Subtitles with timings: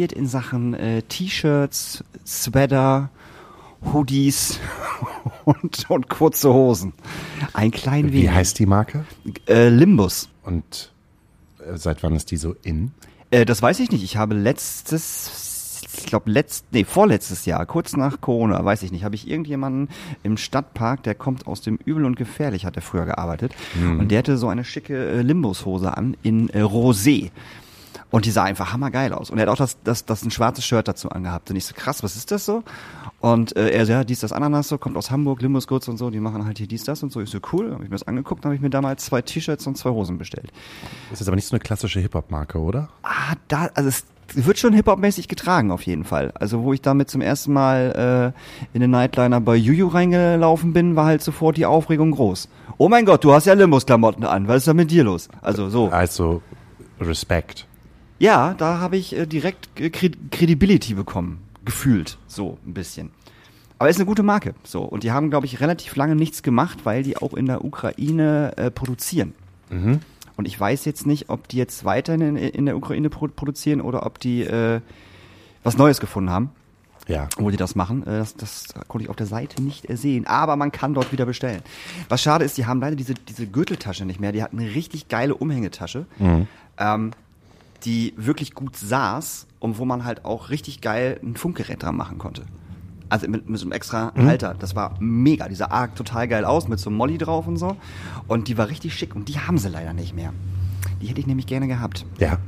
[0.00, 3.10] eskaliert in Sachen äh, T-Shirts, Sweater,
[3.92, 4.58] Hoodies
[5.44, 6.92] und, und kurze Hosen.
[7.52, 8.24] Ein klein wenig.
[8.24, 9.04] Wie heißt die Marke?
[9.46, 10.28] Äh, Limbus.
[10.42, 10.92] Und
[11.58, 12.92] äh, seit wann ist die so in?
[13.30, 14.02] Äh, das weiß ich nicht.
[14.02, 19.04] Ich habe letztes, ich glaube letzt, nee, vorletztes Jahr, kurz nach Corona, weiß ich nicht,
[19.04, 19.88] habe ich irgendjemanden
[20.22, 23.52] im Stadtpark, der kommt aus dem Übel und Gefährlich, hat er früher gearbeitet.
[23.76, 27.30] Und der hatte so eine schicke äh, Limbus-Hose an in äh, Rosé.
[28.10, 29.30] Und die sah einfach hammergeil aus.
[29.30, 31.50] Und er hat auch das, das, das ein schwarzes Shirt dazu angehabt.
[31.50, 32.64] Und ich so, krass, was ist das so?
[33.20, 35.96] Und äh, er so, ja, dies, das, Ananas, so, kommt aus Hamburg, Limbus Goods und
[35.96, 37.20] so, die machen halt hier dies, das und so.
[37.20, 37.72] Ich so, cool.
[37.72, 40.50] Habe ich mir das angeguckt, habe ich mir damals zwei T-Shirts und zwei Hosen bestellt.
[41.10, 42.88] Das ist aber nicht so eine klassische Hip-Hop-Marke, oder?
[43.02, 46.32] Ah, da, also es wird schon Hip-Hop-mäßig getragen auf jeden Fall.
[46.34, 50.96] Also wo ich damit zum ersten Mal äh, in den Nightliner bei Juju reingelaufen bin,
[50.96, 52.48] war halt sofort die Aufregung groß.
[52.78, 54.48] Oh mein Gott, du hast ja Limbus-Klamotten an.
[54.48, 55.28] Was ist da mit dir los?
[55.42, 55.88] Also so.
[55.88, 56.42] Also
[57.00, 57.66] Respekt.
[58.20, 61.40] Ja, da habe ich äh, direkt äh, Cred Credibility bekommen.
[61.64, 62.18] Gefühlt.
[62.28, 63.10] So ein bisschen.
[63.78, 64.54] Aber ist eine gute Marke.
[64.62, 64.82] So.
[64.82, 68.52] Und die haben, glaube ich, relativ lange nichts gemacht, weil die auch in der Ukraine
[68.56, 69.34] äh, produzieren.
[70.36, 73.80] Und ich weiß jetzt nicht, ob die jetzt weiterhin in, in der Ukraine pro produzieren
[73.80, 74.80] oder ob die äh,
[75.62, 76.50] was Neues gefunden haben,
[77.06, 77.28] Ja.
[77.38, 78.02] wo die das machen.
[78.02, 80.26] Äh, das, das konnte ich auf der Seite nicht äh, sehen.
[80.26, 81.62] Aber man kann dort wieder bestellen.
[82.08, 84.32] Was schade ist, die haben leider diese, diese Gürteltasche nicht mehr.
[84.32, 86.06] Die hatten eine richtig geile Umhängetasche,
[86.78, 87.12] ähm,
[87.84, 92.18] die wirklich gut saß und wo man halt auch richtig geil ein Funkgerät dran machen
[92.18, 92.44] konnte.
[93.08, 94.54] Also mit, mit so einem extra Halter.
[94.56, 95.48] Das war mega.
[95.48, 97.76] Die sah arg total geil aus, mit so einem Molly drauf und so.
[98.28, 99.16] Und die war richtig schick.
[99.16, 100.32] Und die haben sie leider nicht mehr.
[101.02, 102.06] Die hätte ich nämlich gerne gehabt.
[102.18, 102.38] Ja.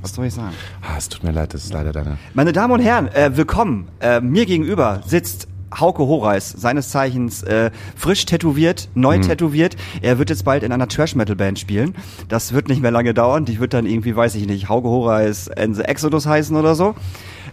[0.00, 0.54] Was soll ich sagen?
[0.82, 2.16] Ah, es tut mir leid, das ist leider deine.
[2.32, 3.88] Meine Damen und Herren, äh, willkommen.
[4.00, 9.76] Äh, mir gegenüber sitzt Hauke Horeis, seines Zeichens äh, frisch tätowiert, neu tätowiert.
[10.00, 11.94] Er wird jetzt bald in einer Trash-Metal-Band spielen.
[12.28, 13.44] Das wird nicht mehr lange dauern.
[13.44, 16.94] Die wird dann irgendwie, weiß ich nicht, Hauke Horeis and the Exodus heißen oder so.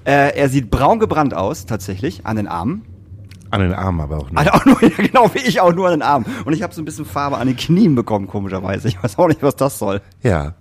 [0.05, 2.83] Äh, er sieht braun gebrannt aus, tatsächlich, an den Armen.
[3.51, 4.37] An den Armen aber auch nicht.
[4.37, 6.25] Also auch nur, ja, genau wie ich auch nur an den Armen.
[6.45, 8.87] Und ich habe so ein bisschen Farbe an den Knien bekommen, komischerweise.
[8.87, 10.01] Ich weiß auch nicht, was das soll.
[10.21, 10.55] Ja.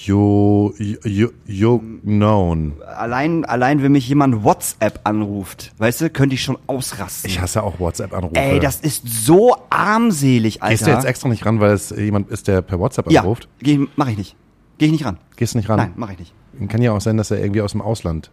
[0.09, 2.73] Jo, jo, jo, known.
[2.97, 7.29] Allein, allein wenn mich jemand WhatsApp anruft, weißt du, könnte ich schon ausrasten.
[7.29, 8.35] Ich hasse auch WhatsApp-Anrufe.
[8.37, 10.73] Ey, das ist so armselig, Alter.
[10.73, 13.51] Gehst du jetzt extra nicht ran, weil es jemand ist, der per WhatsApp ja, anruft?
[13.59, 14.35] geh, mach ich nicht.
[14.79, 15.19] Geh ich nicht ran.
[15.37, 15.77] Gehst du nicht ran?
[15.77, 16.33] Nein, mach ich nicht.
[16.69, 18.31] Kann ja auch sein, dass er irgendwie aus dem Ausland.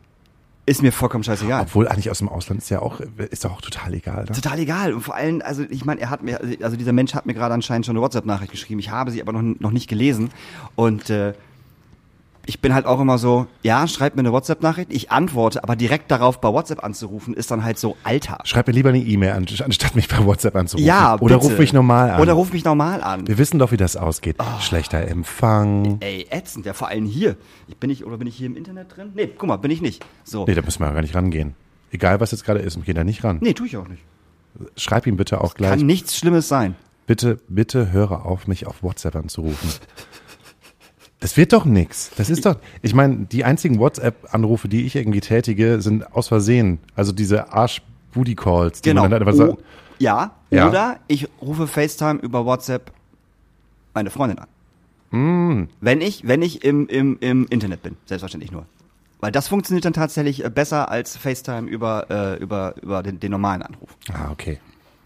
[0.66, 1.64] Ist mir vollkommen scheißegal.
[1.64, 4.24] Obwohl eigentlich aus dem Ausland ist ja auch, ist auch total egal.
[4.24, 4.32] Ne?
[4.32, 4.94] Total egal.
[4.94, 7.54] Und vor allem, also ich meine, er hat mir, also dieser Mensch hat mir gerade
[7.54, 8.80] anscheinend schon eine WhatsApp-Nachricht geschrieben.
[8.80, 10.30] Ich habe sie aber noch, noch nicht gelesen.
[10.76, 11.34] Und äh,
[12.46, 16.12] ich bin halt auch immer so, ja, schreib mir eine WhatsApp-Nachricht, ich antworte, aber direkt
[16.12, 18.40] darauf bei WhatsApp anzurufen, ist dann halt so, Alter.
[18.44, 20.86] Schreib mir lieber eine E-Mail an, anstatt mich per WhatsApp anzurufen.
[20.86, 21.50] Ja, Oder bitte.
[21.50, 22.22] ruf mich normal an.
[22.22, 23.28] Oder ruf mich normal an.
[23.28, 24.38] Wir wissen doch, wie das ausgeht.
[24.60, 25.98] Schlechter Empfang.
[26.02, 27.36] Ey, ätzend, ja, vor allem hier.
[27.68, 29.12] Ich bin ich, oder bin ich hier im Internet drin?
[29.16, 30.06] Nee, guck mal, bin ich nicht.
[30.24, 30.46] So.
[30.46, 31.56] Nee, da müssen wir gar nicht rangehen.
[31.92, 33.40] Egal, was jetzt gerade ist, wir gehen da nicht ran.
[33.42, 34.04] Nee, tu ich auch nicht.
[34.78, 35.72] Schreib ihm bitte auch gleich.
[35.72, 36.76] Kann nichts Schlimmes sein.
[37.08, 39.70] Bitte, bitte höre auf, mich auf WhatsApp anzurufen.
[41.20, 42.12] Das wird doch nix.
[42.18, 42.58] Das ist doch.
[42.82, 46.80] Ich meine, die einzigen WhatsApp-Anrufe, die ich irgendwie tätige, sind aus Versehen.
[46.96, 49.04] Also diese Arsch-Booty-Calls, die Genau.
[49.04, 49.64] man dann einfach Oh, sagt.
[50.00, 50.70] ja, Ja.
[50.70, 52.92] oder ich rufe FaceTime über WhatsApp
[53.94, 54.48] meine Freundin an.
[55.12, 55.70] Hm.
[55.80, 58.66] Wenn ich, wenn ich im, im, im Internet bin, selbstverständlich nur.
[59.22, 63.32] Weil das funktioniert dann tatsächlich äh, besser als FaceTime über, äh, über, über den, den
[63.32, 63.90] normalen Anruf.
[64.12, 64.60] Ah, okay.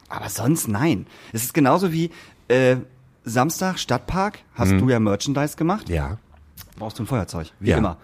[0.09, 1.05] Aber sonst nein.
[1.33, 2.09] Es ist genauso wie
[2.47, 2.77] äh,
[3.23, 5.87] Samstag Stadtpark, hast du ja Merchandise gemacht.
[5.89, 5.95] Hm.
[5.95, 6.17] Ja.
[6.77, 7.77] Brauchst du ein Feuerzeug, wie Ja.
[7.77, 7.97] immer.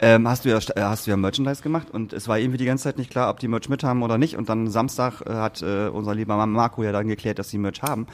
[0.00, 2.66] Ähm, hast du ja äh, hast du ja Merchandise gemacht und es war irgendwie die
[2.66, 4.36] ganze Zeit nicht klar, ob die Merch mit haben oder nicht.
[4.36, 7.58] Und dann Samstag äh, hat äh, unser lieber Mann Marco ja dann geklärt, dass die
[7.58, 8.06] Merch haben.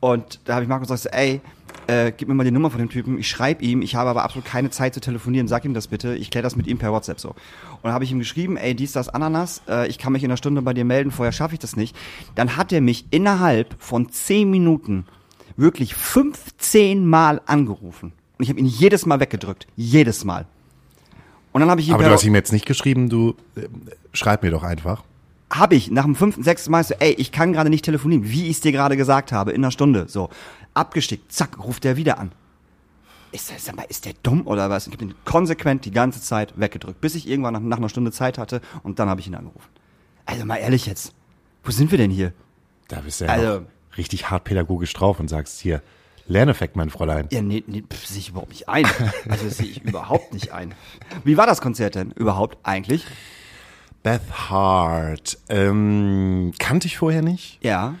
[0.00, 1.40] Und da habe ich Marco gesagt, ey,
[1.86, 4.24] äh, gib mir mal die Nummer von dem Typen, ich schreibe ihm, ich habe aber
[4.24, 6.92] absolut keine Zeit zu telefonieren, sag ihm das bitte, ich kläre das mit ihm per
[6.92, 7.30] WhatsApp so.
[7.30, 7.36] Und
[7.84, 10.36] dann habe ich ihm geschrieben, ey, dies, das, Ananas, äh, ich kann mich in einer
[10.36, 11.96] Stunde bei dir melden, vorher schaffe ich das nicht.
[12.34, 15.06] Dann hat er mich innerhalb von zehn Minuten
[15.56, 18.12] wirklich 15 Mal angerufen.
[18.38, 19.66] Und ich habe ihn jedes Mal weggedrückt.
[19.76, 20.46] Jedes Mal.
[21.52, 23.68] Und dann habe ich ihm Aber du hast ihm jetzt nicht geschrieben, du äh,
[24.12, 25.04] schreib mir doch einfach.
[25.50, 28.44] habe ich nach dem fünften, sechsten Mal so, ey, ich kann gerade nicht telefonieren, wie
[28.44, 30.04] ich es dir gerade gesagt habe, in einer Stunde.
[30.08, 30.28] So,
[30.74, 32.32] abgestickt, zack, ruft der wieder an.
[33.32, 34.86] Ist der, sag mal, ist der dumm oder was?
[34.86, 38.12] Ich habe ihn konsequent die ganze Zeit weggedrückt, bis ich irgendwann nach, nach einer Stunde
[38.12, 39.68] Zeit hatte und dann habe ich ihn angerufen.
[40.26, 41.12] Also mal ehrlich jetzt,
[41.64, 42.32] wo sind wir denn hier?
[42.88, 43.66] Da bist du ja Also- noch
[43.98, 45.82] richtig hart pädagogisch drauf und sagst hier,
[46.28, 47.28] Lerneffekt, mein Fräulein.
[47.30, 48.84] Ja, nee, nee pf, sehe ich überhaupt nicht ein.
[49.28, 50.74] Also sehe ich überhaupt nicht ein.
[51.24, 53.04] Wie war das Konzert denn überhaupt eigentlich?
[54.02, 57.58] Beth Hart, ähm, kannte ich vorher nicht.
[57.62, 57.94] Ja.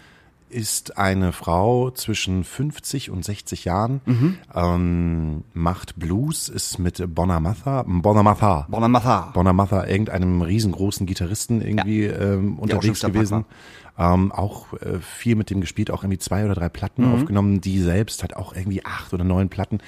[0.48, 4.38] ist eine Frau zwischen 50 und 60 Jahren, Mhm.
[4.54, 9.30] ähm, macht Blues, ist mit Bonamatha, Bonamatha, Bonamata.
[9.34, 13.44] Bonamatha, irgendeinem riesengroßen Gitarristen irgendwie ähm, unterwegs gewesen.
[13.98, 17.14] Ähm, auch äh, viel mit dem gespielt, auch irgendwie zwei oder drei Platten Mhm.
[17.14, 17.60] aufgenommen.
[17.62, 19.78] Die selbst hat auch irgendwie acht oder neun Platten.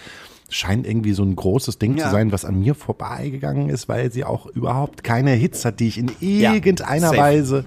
[0.51, 2.05] Scheint irgendwie so ein großes Ding Ja.
[2.05, 5.89] zu sein, was an mir vorbeigegangen ist, weil sie auch überhaupt keine Hits hat, die
[5.89, 7.19] ich in Ja, irgendeiner safe.
[7.19, 7.65] Weise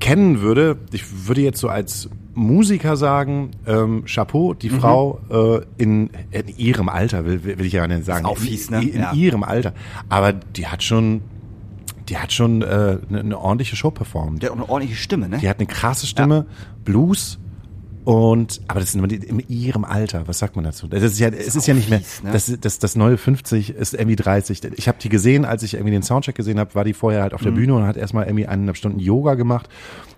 [0.00, 4.58] kennen würde, ich würde jetzt so als Musiker sagen, ähm, Chapeau, Mhm.
[4.58, 8.26] die Frau äh, in, in ihrem Alter, will, will ich ja nicht sagen.
[8.26, 8.82] auch fies, ne?
[8.82, 9.12] In, in Ja.
[9.14, 9.72] ihrem Alter.
[10.08, 11.22] Aber die hat schon,
[12.08, 14.42] die hat schon äh, eine, eine ordentliche Show performt.
[14.42, 15.38] Der hat auch eine ordentliche Stimme, ne?
[15.38, 16.46] Die hat eine krasse Stimme,
[16.84, 17.38] Blues
[18.04, 20.28] und aber das die, in ihrem Alter.
[20.28, 20.86] Was sagt man dazu?
[20.88, 22.00] Das ist ja, es ist auch ja nicht mehr.
[22.00, 22.32] fies, ne?
[22.32, 24.62] Das, das, das neue 50 ist irgendwie 30.
[24.76, 27.32] Ich habe die gesehen, als ich irgendwie den Soundcheck gesehen habe, war die vorher halt
[27.32, 27.44] auf Mhm.
[27.46, 29.70] der Bühne und hat erstmal irgendwie eineinhalb Stunden Yoga gemacht.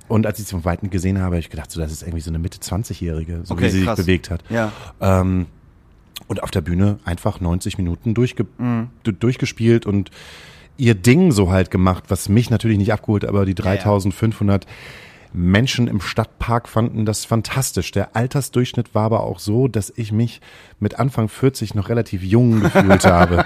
[0.08, 2.20] Und als ich sie von Weitem gesehen habe, habe ich gedacht, so das ist irgendwie
[2.20, 3.96] so eine Mitte 20-Jährige, so Okay, wie sie krass.
[3.96, 4.42] sich bewegt hat.
[4.50, 4.72] Ja.
[5.00, 5.46] Ähm,
[6.28, 8.88] und auf der Bühne einfach 90 Minuten durchge Mhm.
[9.04, 10.10] du- durchgespielt und
[10.76, 13.76] ihr Ding so halt gemacht, was mich natürlich nicht abgeholt, aber die ja.
[13.76, 14.66] 3500
[15.32, 17.90] Menschen im Stadtpark fanden das fantastisch.
[17.90, 20.40] Der Altersdurchschnitt war aber auch so, dass ich mich
[20.80, 23.44] mit Anfang 40 noch relativ jung gefühlt habe.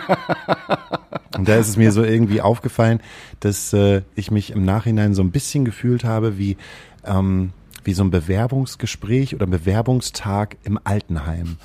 [1.36, 3.00] Und da ist es mir so irgendwie aufgefallen,
[3.40, 6.56] dass äh, ich mich im Nachhinein so ein bisschen gefühlt habe wie,
[7.04, 11.56] ähm, wie so ein Bewerbungsgespräch oder Bewerbungstag im Altenheim.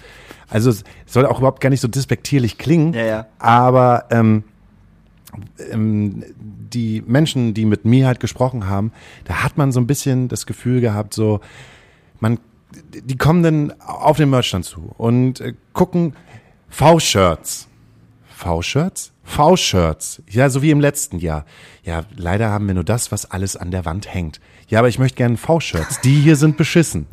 [0.49, 3.25] Also es soll auch überhaupt gar nicht so despektierlich klingen, Ja, ja.
[3.37, 4.43] aber ähm,
[5.57, 8.91] die Menschen, die mit mir halt gesprochen haben,
[9.25, 11.39] da hat man so ein bisschen das Gefühl gehabt, so,
[12.19, 12.39] man,
[12.93, 16.13] die kommen dann auf den Merchstand zu und äh, gucken
[16.69, 17.67] V-Shirts.
[18.27, 19.13] V-Shirts?
[19.23, 20.21] V-Shirts.
[20.29, 21.45] Ja, so wie im letzten Jahr.
[21.83, 24.39] Ja, leider haben wir nur das, was alles an der Wand hängt.
[24.67, 26.01] Ja, aber ich möchte gerne V-Shirts.
[26.01, 27.07] Die hier sind beschissen.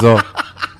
[0.00, 0.20] So.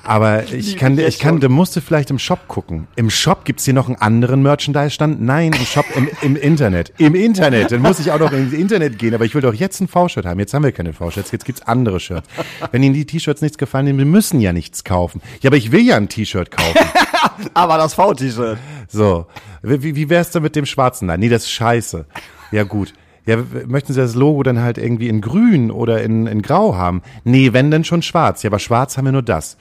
[0.03, 2.87] Aber ich kann, ich kann, du musst du vielleicht im Shop gucken.
[2.95, 5.21] Im Shop gibt's hier noch einen anderen Merchandise-Stand?
[5.21, 6.91] Nein, im Shop, im, im Internet.
[6.97, 7.71] Im Internet.
[7.71, 9.13] Dann muss ich auch noch ins Internet gehen.
[9.13, 10.39] Aber ich will doch jetzt ein V-Shirt haben.
[10.39, 11.31] Jetzt haben wir keine V-Shirts.
[11.31, 12.27] Jetzt gibt's andere Shirts.
[12.71, 15.21] Wenn Ihnen die T-Shirts nichts gefallen, wir müssen ja nichts kaufen.
[15.41, 16.77] Ja, aber ich will ja ein T-Shirt kaufen.
[17.53, 18.57] Aber das V-T-Shirt.
[18.87, 19.25] So.
[19.61, 21.07] Wie, wie- wär's denn mit dem schwarzen?
[21.07, 22.05] Nein, nee, das ist scheiße.
[22.51, 22.93] Ja, gut.
[23.25, 23.37] Ja,
[23.67, 27.01] möchten Sie das Logo dann halt irgendwie in grün oder in, in grau haben?
[27.23, 28.41] Nee, wenn denn schon schwarz.
[28.43, 29.57] Ja, aber schwarz haben wir nur das.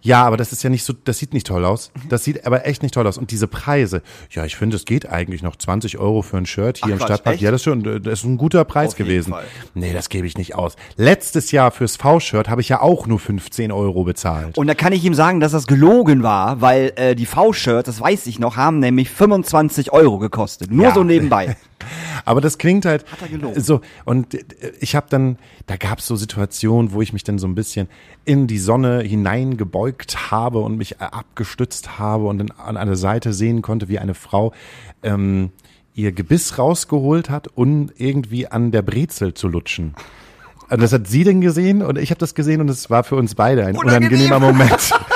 [0.00, 1.90] Ja, aber das ist ja nicht so, das sieht nicht toll aus.
[2.08, 3.18] Das sieht aber echt nicht toll aus.
[3.18, 6.76] Und diese Preise, ja, ich finde, es geht eigentlich noch 20 Euro für ein Shirt
[6.78, 7.34] hier Ach, im Quatsch, Stadtpark.
[7.34, 7.42] echt?
[7.42, 9.34] Ja, das ist schon, das ist ein guter Preis Auf gewesen.
[9.74, 10.76] Nee, das gebe ich nicht aus.
[10.96, 14.56] Letztes Jahr fürs V-Shirt habe ich ja auch nur 15 Euro bezahlt.
[14.56, 18.00] Und da kann ich ihm sagen, dass das gelogen war, weil äh, die V-Shirts, das
[18.00, 20.70] weiß ich noch, haben nämlich 25 Euro gekostet.
[20.70, 20.94] Nur Ja.
[20.94, 21.56] so nebenbei.
[22.24, 23.60] Aber das klingt halt er gelogen.
[23.62, 24.42] so und äh,
[24.80, 27.88] ich habe dann da gab es so Situationen, wo ich mich dann so ein bisschen
[28.24, 29.87] in die Sonne hineingebeugt
[30.30, 34.52] habe und mich äh, abgestützt habe und an einer Seite sehen konnte, wie eine Frau
[35.02, 35.50] ähm,
[35.94, 39.94] ihr Gebiss rausgeholt hat, um irgendwie an der Brezel zu lutschen.
[40.70, 43.16] Und das hat sie denn gesehen und ich habe das gesehen und es war für
[43.16, 44.30] uns beide ein Unangenehm.
[44.30, 44.92] unangenehmer Moment.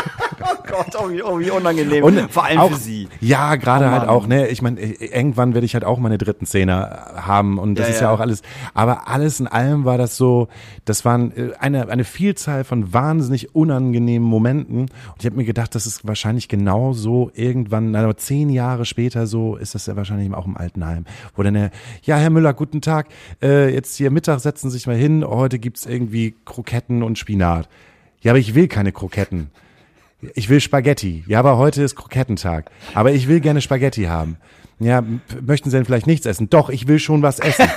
[0.73, 2.03] Gott, oh wie, oh, wie unangenehm.
[2.03, 3.07] Und Vor allem auch, für sie.
[3.21, 4.49] Ja, gerade Oh halt auch, ne?
[4.49, 8.01] Ich meine, irgendwann werde ich halt auch meine dritten Zähne haben und das Ja, ist
[8.01, 8.15] ja ja.
[8.15, 8.41] auch alles.
[8.73, 10.49] Aber alles in allem war das so,
[10.87, 14.81] das waren äh, eine, eine Vielzahl von wahnsinnig unangenehmen Momenten.
[14.81, 19.27] Und ich habe mir gedacht, das ist wahrscheinlich genau so irgendwann, also zehn Jahre später
[19.27, 21.05] so, ist das ja wahrscheinlich auch im Altenheim.
[21.37, 21.71] Wo dann, der,
[22.03, 23.09] ja, Herr Müller, guten Tag,
[23.43, 27.69] äh, jetzt hier Mittag setzen Sie sich mal hin, heute gibt's irgendwie Kroketten und Spinat.
[28.23, 29.51] Ja, aber ich will keine Kroketten.
[30.35, 31.25] Ich will Spaghetti.
[31.27, 32.71] Ja, aber heute ist Krokettentag.
[32.95, 34.37] Aber ich will gerne Spaghetti haben.
[34.79, 35.03] Ja,
[35.41, 36.49] möchten Sie denn vielleicht nichts essen?
[36.49, 37.67] Doch, ich will schon was essen.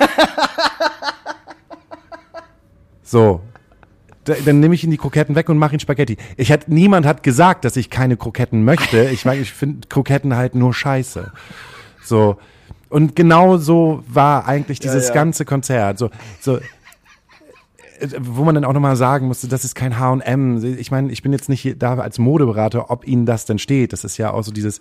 [3.04, 3.42] so.
[4.26, 6.18] Da, dann nehme ich ihn die Kroketten weg und mache ihn Spaghetti.
[6.36, 9.10] Ich hat, niemand hat gesagt, dass ich keine Kroketten möchte.
[9.12, 11.32] Ich meine, ich finde Kroketten halt nur scheiße.
[12.04, 12.38] So.
[12.90, 15.14] Und genau so war eigentlich dieses ja.
[15.14, 15.98] ganze Konzert.
[15.98, 16.10] So,
[16.40, 16.60] so,
[18.20, 20.64] wo man dann auch nochmal sagen musste, das ist kein H&M.
[20.78, 23.94] Ich meine, ich bin jetzt nicht da als Modeberater, ob Ihnen das denn steht.
[23.94, 24.80] Das ist ja auch so dieses,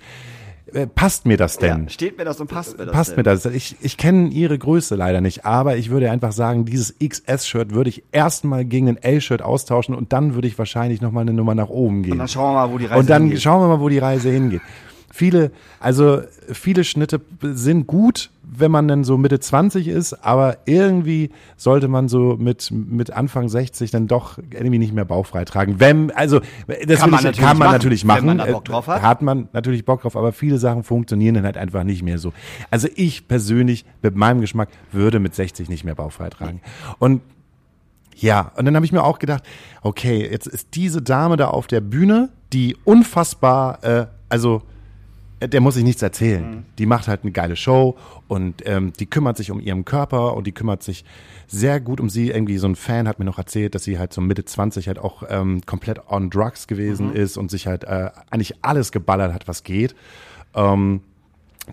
[0.73, 1.85] äh, passt mir das denn?
[1.85, 3.17] Ja, steht mir das und passt mir das Passt denn?
[3.19, 3.45] mir das?
[3.47, 7.91] Ich, ich kenne Ihre Größe leider nicht, aber ich würde einfach sagen, dieses XS-Shirt würde
[7.91, 11.69] ich erstmal gegen ein L-Shirt austauschen und dann würde ich wahrscheinlich nochmal eine Nummer nach
[11.69, 12.13] oben gehen.
[12.13, 13.43] Und dann schauen wir mal, wo die Reise Und dann hingeht.
[13.43, 14.63] schauen wir mal, wo die Reise hingeht.
[15.15, 21.31] Viele, also viele Schnitte sind gut, wenn man dann so Mitte 20 ist, aber irgendwie
[21.57, 25.79] sollte man so mit, mit Anfang 60 dann doch irgendwie nicht mehr bauchfrei tragen.
[25.79, 26.41] Wenn, also,
[26.87, 28.27] das Kann man ich, natürlich kann man machen, natürlich wenn machen.
[28.27, 29.03] man da Bock drauf hat.
[29.03, 32.33] Hat man natürlich Bock drauf, aber viele Sachen funktionieren dann halt einfach nicht mehr so.
[32.71, 36.61] Also ich persönlich, mit meinem Geschmack, würde mit 60 nicht mehr bauchfrei tragen.
[36.99, 37.23] Und
[38.17, 39.45] ja, und dann habe ich mir auch gedacht,
[39.83, 44.63] okay, jetzt ist diese Dame da auf der Bühne, die unfassbar, äh, also
[45.49, 46.65] der muss sich nichts erzählen.
[46.79, 47.97] Die macht halt eine geile Show
[48.29, 51.05] und ähm, die kümmert sich um ihren Körper und die kümmert sich
[51.47, 52.31] sehr gut um sie.
[52.31, 54.99] Irgendwie so ein Fan hat mir noch erzählt, dass sie halt so Mitte 20 halt
[54.99, 59.49] auch ähm, komplett on drugs gewesen ist und sich halt äh, eigentlich alles geballert hat,
[59.49, 59.95] was geht.
[60.55, 61.01] Ähm,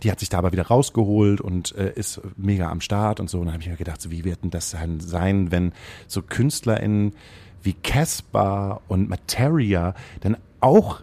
[0.04, 3.40] die hat sich da aber wieder rausgeholt und äh, ist mega am Start und so.
[3.40, 5.74] Und dann habe ich mir gedacht, so, wie wird denn das dann sein, wenn
[6.08, 7.14] so KünstlerInnen
[7.62, 11.02] wie Casper und Materia dann auch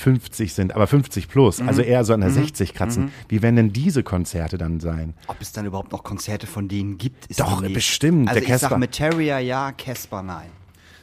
[0.00, 3.12] 50 sind, aber 50 plus, also eher so an der 60 kratzen.
[3.28, 5.14] Wie werden denn diese Konzerte dann sein?
[5.26, 8.54] Ob es dann überhaupt noch Konzerte von denen gibt, ist Doch, bestimmt, Also der ich
[8.54, 8.78] sag Casper.
[8.78, 10.48] Materia ja, Casper nein.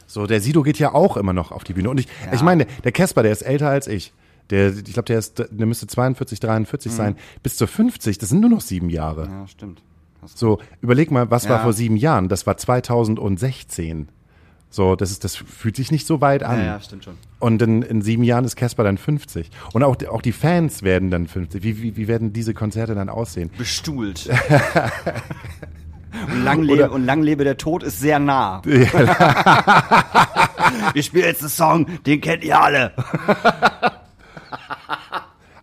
[0.06, 1.90] So, der Sido geht ja auch immer noch auf die Bühne.
[1.90, 2.32] Und ich, Ja.
[2.32, 4.12] ich meine, der Casper, der ist älter als ich.
[4.50, 7.16] Der, ich glaube, der ist, der müsste 42, 43 sein.
[7.42, 9.26] Bis zu 50, das sind nur noch sieben Jahre.
[9.26, 9.82] Ja, stimmt.
[10.34, 11.62] So, überleg mal, was war Ja.
[11.62, 12.28] vor sieben Jahren?
[12.28, 14.08] Das war 2016.
[14.70, 16.58] So, das ist, das fühlt sich nicht so weit an.
[16.58, 17.14] Ja, ja, stimmt schon.
[17.38, 19.50] Und in, in sieben Jahren ist Casper dann 50.
[19.72, 21.62] Und auch, auch die Fans werden dann 50.
[21.62, 23.50] Wie, wie, wie werden diese Konzerte dann aussehen?
[23.56, 24.28] Bestuhlt.
[26.30, 28.60] und, lang lebe, und lang lebe der Tod ist sehr nah.
[30.92, 32.92] Wir spielen jetzt einen Song, den kennt ihr alle.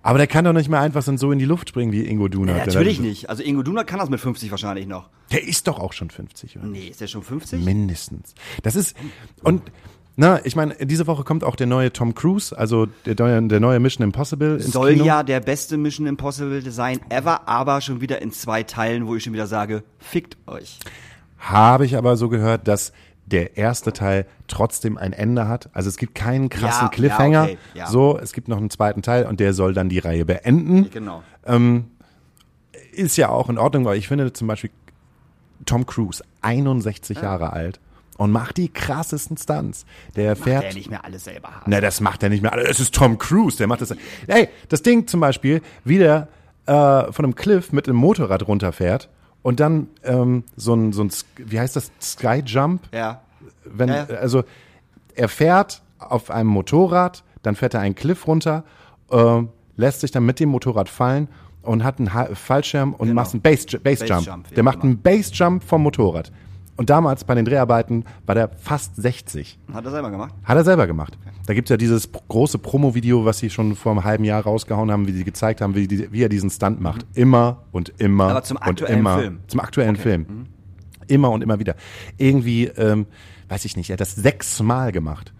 [0.05, 2.55] Aber der kann doch nicht mehr einfach so in die Luft springen wie Ingo Duna.
[2.55, 3.27] Ja, natürlich nicht.
[3.27, 5.09] Also Ingo Duna kann das mit 50 wahrscheinlich noch.
[5.31, 6.67] Der ist doch auch schon 50, oder?
[6.67, 7.65] Nee, ist der schon 50?
[7.65, 8.35] Mindestens.
[8.61, 8.95] Das ist,
[9.41, 9.63] und,
[10.15, 13.59] na, ich meine, diese Woche kommt auch der neue Tom Cruise, also der neue, der
[13.59, 15.05] neue Mission Impossible Soll Kino.
[15.05, 19.23] ja der beste Mission Impossible sein ever, aber schon wieder in zwei Teilen, wo ich
[19.23, 20.77] schon wieder sage, fickt euch.
[21.39, 22.93] Habe ich aber so gehört, dass
[23.25, 25.69] der erste Teil trotzdem ein Ende hat.
[25.73, 27.31] Also es gibt keinen krassen Ja, Cliffhanger.
[27.31, 27.87] ja, okay, ja.
[27.87, 30.89] So, es gibt noch einen zweiten Teil und der soll dann die Reihe beenden.
[30.91, 31.23] Genau.
[32.91, 34.69] Ist ja auch in Ordnung, weil ich finde zum Beispiel
[35.65, 37.79] Tom Cruise, 61 Jahre alt
[38.17, 39.85] und macht die krassesten Stunts.
[40.15, 40.63] Der fährt.
[40.63, 41.63] Der nicht mehr alles selber hat.
[41.67, 42.53] Na, das macht er nicht mehr.
[42.69, 43.93] Es ist Tom Cruise, der macht das.
[44.27, 46.27] Ey, das Ding zum Beispiel, wie der
[46.67, 49.09] äh, von einem Cliff mit dem Motorrad runterfährt
[49.45, 52.81] und dann ähm, so ein, so ein, wie heißt das, Skyjump?
[52.91, 53.21] Ja.
[53.63, 54.05] Wenn, Ja.
[54.05, 54.43] Also
[55.13, 58.63] er fährt auf einem Motorrad, dann fährt er einen Cliff runter,
[59.11, 59.43] äh,
[59.77, 61.27] lässt sich dann mit dem Motorrad fallen
[61.61, 64.25] und hat einen ha Fallschirm und macht einen Base, Base Jump.
[64.25, 64.93] Basejump, ja, der macht genau.
[64.93, 66.31] einen Base Jump vom Motorrad.
[66.77, 69.57] Und damals bei den Dreharbeiten war der fast 60.
[69.73, 70.33] Hat er selber gemacht?
[70.43, 71.17] Hat er selber gemacht.
[71.45, 75.07] Da gibt's ja dieses große Promo-Video, was sie schon vor einem halben Jahr rausgehauen haben,
[75.07, 77.05] wie sie gezeigt haben, wie, die, wie er diesen Stunt macht.
[77.13, 78.31] Immer und immer Mhm.
[78.31, 79.19] Aber zum und aktuellen immer.
[79.19, 79.39] Film.
[79.47, 80.25] Zum aktuellen Film.
[81.07, 81.75] Immer und immer wieder.
[82.17, 83.05] Irgendwie, ähm,
[83.47, 85.33] weiß ich nicht, er hat das sechsmal gemacht.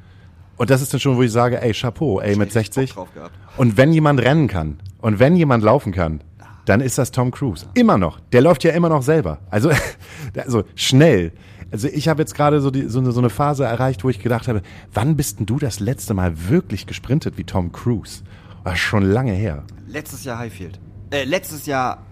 [0.58, 2.92] Und das ist dann schon, wo ich sage, ey, Chapeau, ey, mit Bock 60.
[2.94, 3.34] drauf gehabt.
[3.58, 6.22] Und wenn jemand rennen kann und wenn jemand laufen kann,
[6.66, 7.66] dann ist das Tom Cruise.
[7.74, 8.20] Immer noch.
[8.32, 9.40] Der läuft ja immer noch selber.
[9.50, 9.72] Also,
[10.36, 11.32] also schnell.
[11.72, 14.20] Also ich habe jetzt gerade so, die, so, eine, so eine Phase erreicht, wo ich
[14.20, 14.62] gedacht habe,
[14.94, 18.24] wann bist denn du das letzte Mal wirklich gesprintet wie Tom Cruise?
[18.64, 19.64] War schon lange her.
[19.88, 20.80] Letztes Jahr Highfield.
[21.12, 22.06] Äh, letztes Jahr,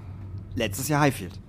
[0.55, 1.39] letztes Jahr Highfield.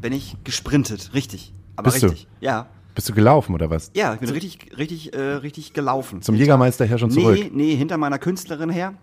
[0.00, 1.54] Bin ich gesprintet, richtig.
[1.76, 2.08] Aber Bist du?
[2.08, 2.28] richtig.
[2.40, 2.68] Ja.
[2.94, 3.90] Bist du gelaufen oder was?
[3.94, 6.22] Ja, ich bin richtig, richtig, äh, richtig gelaufen.
[6.22, 7.38] Zum Jägermeister her schon zurück.
[7.38, 8.94] Nee, nee, hinter meiner Künstlerin her,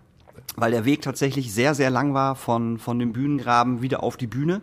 [0.56, 4.26] weil der Weg tatsächlich sehr, sehr lang war von, von dem Bühnengraben wieder auf die
[4.26, 4.60] Bühne.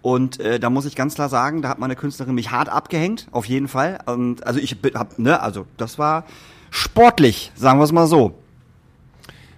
[0.00, 3.26] Und äh, da muss ich ganz klar sagen, da hat meine Künstlerin mich hart abgehängt,
[3.32, 3.98] auf jeden Fall.
[4.06, 6.24] Und also ich hab, ne, also das war
[6.70, 8.34] sportlich, sagen wir es mal so.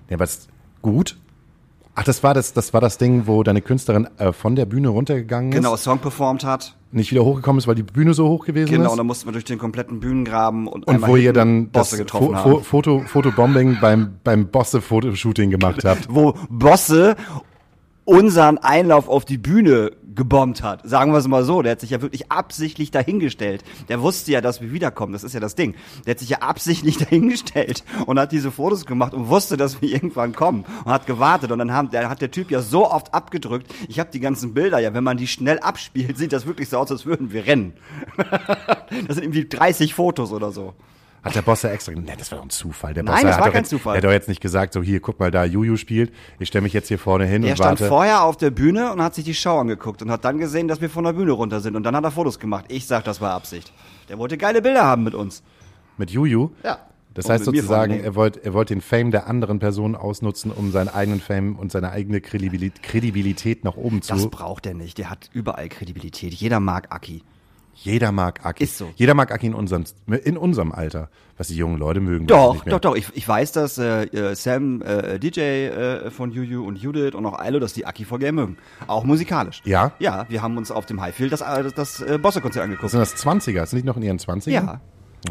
[0.09, 0.49] Ja, was
[0.83, 1.19] gut.
[1.95, 4.89] Ach, das war das, das war das Ding, wo deine Künstlerin äh, von der Bühne
[4.89, 6.75] runtergegangen ist, Genau, Song performt hat.
[6.93, 8.91] Nicht wieder hochgekommen ist, weil die Bühne so hoch gewesen Genau, ist.
[8.93, 12.03] und dann mussten wir durch den kompletten Bühnengraben und, Und wo ihr dann das Bosse
[12.03, 12.53] getroffen Fo haben.
[12.53, 16.07] Fo Foto Fotobombing beim beim Bosse Fotoshooting gemacht habt.
[16.15, 17.17] wo Bosse
[18.05, 20.87] unseren Einlauf auf die Bühne gebombt hat.
[20.87, 21.63] Sagen wir es mal so.
[21.63, 23.65] Der hat sich ja wirklich absichtlich dahingestellt.
[23.89, 25.15] Der wusste ja, dass wir wiederkommen.
[25.15, 25.75] Das ist ja das Ding.
[26.05, 29.89] Der hat sich ja absichtlich dahingestellt und hat diese Fotos gemacht und wusste, dass wir
[29.89, 31.53] irgendwann kommen und hat gewartet.
[31.53, 33.73] Und dann haben, der, hat der Typ ja so oft abgedrückt.
[33.89, 36.77] Ich habe die ganzen Bilder ja, wenn man die schnell abspielt, sieht das wirklich so
[36.77, 37.73] aus, als würden wir rennen.
[38.19, 40.75] das sind irgendwie 30 Fotos oder so.
[41.23, 42.95] Hat der Bosse extra, ne, das war doch ein Zufall.
[42.95, 43.93] Der Nein, Bosse das hat war kein jetzt, Zufall.
[43.95, 46.13] Der hat doch jetzt nicht gesagt, so hier, guck mal da, Juju spielt.
[46.39, 47.89] Ich stelle mich jetzt hier vorne hin Er und stand warte.
[47.89, 50.81] vorher auf der Bühne und hat sich die Show angeguckt und hat dann gesehen, dass
[50.81, 51.77] wir von der Bühne runter sind.
[51.77, 52.67] Und dann hat er Fotos gemacht.
[52.69, 53.73] Ich sag, das war Absicht.
[54.09, 55.43] Der wollte geile Bilder haben mit uns.
[55.99, 56.51] Mit Juju.
[56.65, 56.79] Ja.
[57.13, 60.89] Das heißt sozusagen, er wollte er wollte den Fame der anderen Person ausnutzen, um seinen
[60.89, 64.31] eigenen Fame und seine eigene Kredibilität, nach oben Das zu.
[64.31, 64.97] braucht er nicht.
[64.97, 66.33] Der hat überall Kredibilität.
[66.33, 67.23] Jeder mag Aki.
[67.75, 68.65] Jeder mag Aki.
[68.65, 68.91] Ist so.
[68.97, 69.85] Jeder mag Aki in unserem,
[70.25, 71.09] in unserem Alter.
[71.39, 72.27] Was die jungen Leute mögen.
[72.27, 72.95] Doch, doch, doch.
[72.95, 77.25] Ich, ich weiß, dass äh, äh, Sam, äh, DJ äh, von Juju und Judith und
[77.25, 78.59] auch Ailo, dass die Aki voll gerne mögen.
[78.87, 79.63] Auch musikalisch.
[79.65, 79.93] Ja?
[80.01, 82.91] Ja, wir haben uns auf dem Highfield das, äh, das äh, Bosse-Konzert angeguckt.
[82.91, 83.65] Sind das 20er?
[83.65, 84.51] Sind die noch in ihren 20ern?
[84.51, 84.81] Ja.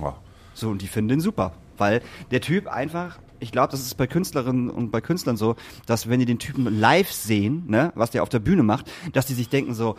[0.02, 0.14] Oh.
[0.56, 1.54] So, und die finden den super.
[1.78, 5.56] Weil der Typ einfach, ich glaube, das ist bei Künstlerinnen und bei Künstlern so,
[5.86, 9.26] dass wenn die den Typen live sehen, ne, was der auf der Bühne macht, dass
[9.26, 9.96] die sich denken so,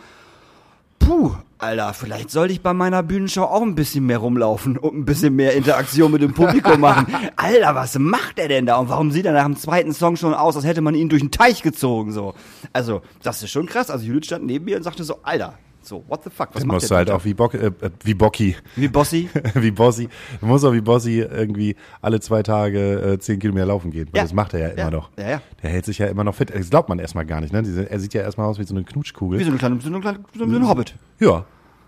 [1.05, 5.05] puh, Alter, vielleicht sollte ich bei meiner Bühnenshow auch ein bisschen mehr rumlaufen und ein
[5.05, 7.07] bisschen mehr Interaktion mit dem Publikum machen.
[7.35, 8.77] Alter, was macht er denn da?
[8.77, 11.21] Und warum sieht er nach dem zweiten Song schon aus, als hätte man ihn durch
[11.21, 12.33] den Teich gezogen, so?
[12.73, 13.89] Also, das ist schon krass.
[13.89, 16.67] Also, Judith stand neben mir und sagte so, Alter, so, what the fuck, was Dann
[16.67, 17.71] macht musst du halt auch wie, Bock, äh, äh,
[18.03, 19.29] wie Bocki, Wie Bossy?
[19.55, 20.07] wie Bossi,
[20.39, 24.07] du musst auch wie Bossi irgendwie alle zwei Tage äh, zehn Kilometer laufen gehen.
[24.11, 24.23] Weil Ja.
[24.23, 24.91] Das macht er ja immer Ja.
[24.91, 25.09] noch.
[25.17, 25.41] Ja, ja.
[25.63, 26.53] Der hält sich ja immer noch fit.
[26.53, 27.51] Das glaubt man erstmal gar nicht.
[27.53, 27.63] Ne?
[27.63, 29.39] Diese, er sieht ja erstmal aus wie so eine Knutschkugel.
[29.39, 30.95] Wie so eine kleine, so eine kleine, so ein Hobbit.
[31.19, 31.45] Ja.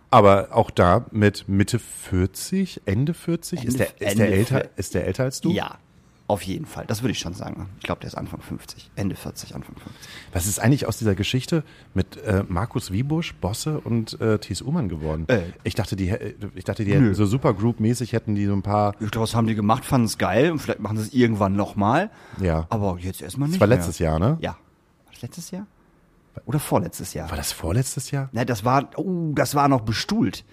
[0.10, 4.94] Aber auch da mit Mitte 40, Ende 40, ist, Ende- der, ist, der älter, ist
[4.94, 5.50] der älter als du?
[5.52, 5.78] Ja,
[6.28, 6.86] auf jeden Fall.
[6.88, 7.70] Das würde ich schon sagen.
[7.80, 8.92] Ich glaube, der ist Anfang 50.
[8.96, 9.94] Ende 40, Anfang 50.
[10.32, 11.64] Was ist eigentlich aus dieser Geschichte
[11.94, 15.26] mit äh, Markus Wiebusch, Bosse und äh, Thies Ullmann geworden?
[15.28, 15.42] Äh.
[15.64, 16.16] ich dachte, die,
[16.56, 18.94] ich dachte, die hätten so Supergroup-mäßig hätten die so ein paar.
[19.12, 22.10] Daraus haben die gemacht, fanden es geil und vielleicht machen sie es irgendwann nochmal.
[22.42, 22.68] Ja.
[22.70, 23.58] Aber jetzt erstmal nicht.
[23.58, 23.78] Das war mehr.
[23.78, 24.38] letztes Jahr, ne?
[24.40, 24.52] Ja.
[24.52, 25.68] War das letztes Jahr?
[26.46, 27.30] Oder vorletztes Jahr?
[27.30, 28.30] War das vorletztes Jahr?
[28.32, 30.44] Ne, das war, oh, das war noch bestuhlt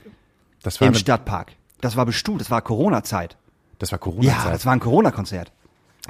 [0.63, 1.53] Das war, im Stadtpark.
[1.81, 3.39] Das war bestuhlt, das war Corona-Zeit.
[3.79, 4.55] das war Ja, Corona-Zeit.
[4.55, 5.53] das war ein Corona-Konzert.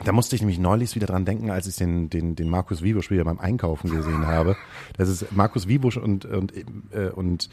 [0.04, 3.10] Da musste ich nämlich neulich wieder dran denken, als ich den, den, den Markus Wiebusch
[3.10, 4.56] wieder beim Einkaufen gesehen habe.
[4.96, 6.52] Das ist Markus Wiebusch und, und,
[6.92, 7.50] äh, und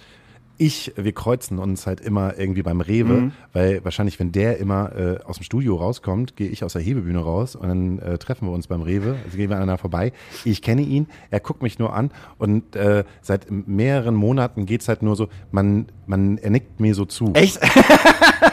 [0.60, 3.32] ich, wir kreuzen uns halt immer irgendwie beim Rewe, Mhm.
[3.54, 7.19] weil wahrscheinlich, wenn der immer äh, aus dem Studio rauskommt, gehe ich aus der Hebebühne
[7.19, 10.13] raus und dann äh, treffen wir uns beim Rewe, also gehen wir aneinander vorbei.
[10.45, 15.04] Ich kenne ihn, er guckt mich nur an und äh, seit mehreren Monaten geht's halt
[15.04, 17.34] nur so, man, man, er nickt mir so zu.
[17.34, 17.60] Echt?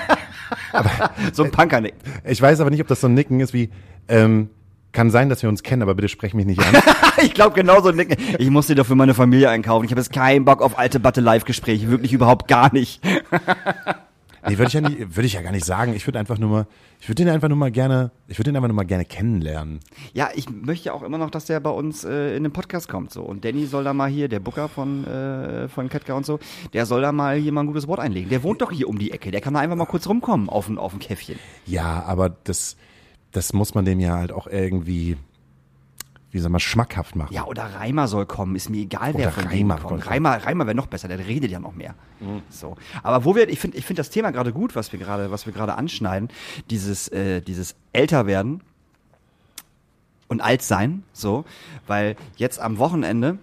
[1.32, 1.94] so ein Punkernick.
[2.24, 3.70] Ich weiß aber nicht, ob das so ein Nicken ist wie,
[4.08, 4.50] ähm,
[4.92, 6.82] kann sein, dass wir uns kennen, aber bitte sprech mich nicht an.
[7.22, 8.16] ich glaube genauso ein Nicken.
[8.38, 9.84] Ich muss dir doch für meine Familie einkaufen.
[9.84, 11.90] Ich habe jetzt keinen Bock auf alte Batte-Live-Gespräche.
[11.90, 13.02] Wirklich überhaupt gar nicht.
[14.46, 15.94] Nee, würde ich ja nicht, würde ich ja gar nicht sagen.
[15.94, 16.66] Ich würde einfach nur mal,
[17.00, 19.80] ich würde den einfach nur mal gerne, ich würde den einfach nur mal gerne kennenlernen.
[20.12, 23.12] Ja, ich möchte auch immer noch, dass der bei uns äh, in den Podcast kommt.
[23.12, 23.22] So.
[23.22, 26.38] Und Danny soll da mal hier, der Booker von, äh, von Ketka und so,
[26.72, 28.30] der soll da mal hier mal ein gutes Wort einlegen.
[28.30, 29.30] Der wohnt doch hier um die Ecke.
[29.30, 31.38] Der kann da einfach mal kurz rumkommen auf ein, auf ein Käffchen.
[31.66, 32.76] Ja, aber das,
[33.32, 35.16] das muss man dem ja halt auch irgendwie,
[36.34, 37.32] wie soll man, schmackhaft machen.
[37.32, 38.56] Ja, oder Reimer soll kommen.
[38.56, 40.10] Ist mir egal, wer Oder von Reimer denen kommt.
[40.10, 41.06] Reimer, Reimer wäre noch besser.
[41.06, 41.94] Der redet ja noch mehr.
[42.50, 42.76] So.
[43.04, 45.46] Aber wo wir, ich finde, ich finde das Thema gerade gut, was wir gerade, was
[45.46, 46.28] wir gerade anschneiden.
[46.70, 48.62] Dieses, äh, dieses Älterwerden
[50.26, 51.44] und alt sein, so,
[51.86, 53.38] weil jetzt am Wochenende,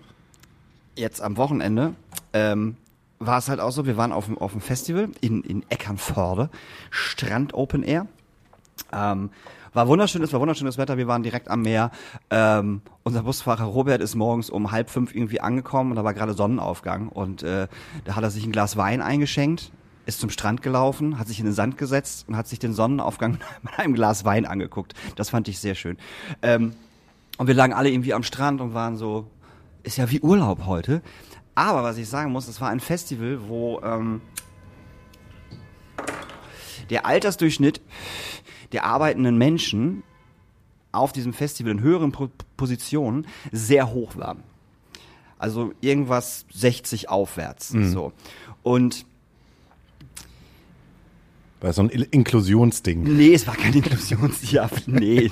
[0.98, 1.94] jetzt am Wochenende,
[2.34, 2.76] ähm,
[3.20, 6.50] war es halt auch so, wir waren auf dem, auf dem Festival in, in Eckernförde,
[6.90, 8.08] Strand Open Air.
[8.92, 9.30] Ähm,
[9.74, 11.92] war wunderschön, es war wunderschönes Wetter, wir waren direkt am Meer.
[12.30, 16.34] Ähm, unser Busfahrer Robert ist morgens um halb fünf irgendwie angekommen und da war gerade
[16.34, 17.68] Sonnenaufgang und äh,
[18.04, 19.72] da hat er sich ein Glas Wein eingeschenkt,
[20.06, 23.38] ist zum Strand gelaufen, hat sich in den Sand gesetzt und hat sich den Sonnenaufgang
[23.62, 24.94] mit einem Glas Wein angeguckt.
[25.16, 25.98] Das fand ich sehr schön.
[26.42, 26.74] Ähm,
[27.38, 29.28] und wir lagen alle irgendwie am Strand und waren so,
[29.84, 31.02] ist ja wie Urlaub heute.
[31.56, 34.22] Aber was ich sagen muss, es war ein Festival, wo ähm,
[36.90, 37.82] der Altersdurchschnitt
[38.72, 40.04] der arbeitenden Menschen
[40.92, 42.12] auf diesem Festival in höheren
[42.58, 44.38] Positionen sehr hoch war.
[45.38, 47.70] Also irgendwas 60 aufwärts.
[47.70, 48.14] So.
[48.64, 49.06] Und
[51.62, 53.04] Weil so ein Inklusionsding.
[53.04, 54.70] Nee, es war kein Inklusionsjahr.
[54.86, 55.32] nee.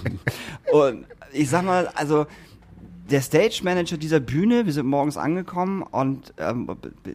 [0.71, 2.25] Und ich sag mal, also
[3.09, 6.69] der Stage Manager dieser Bühne, wir sind morgens angekommen und ähm,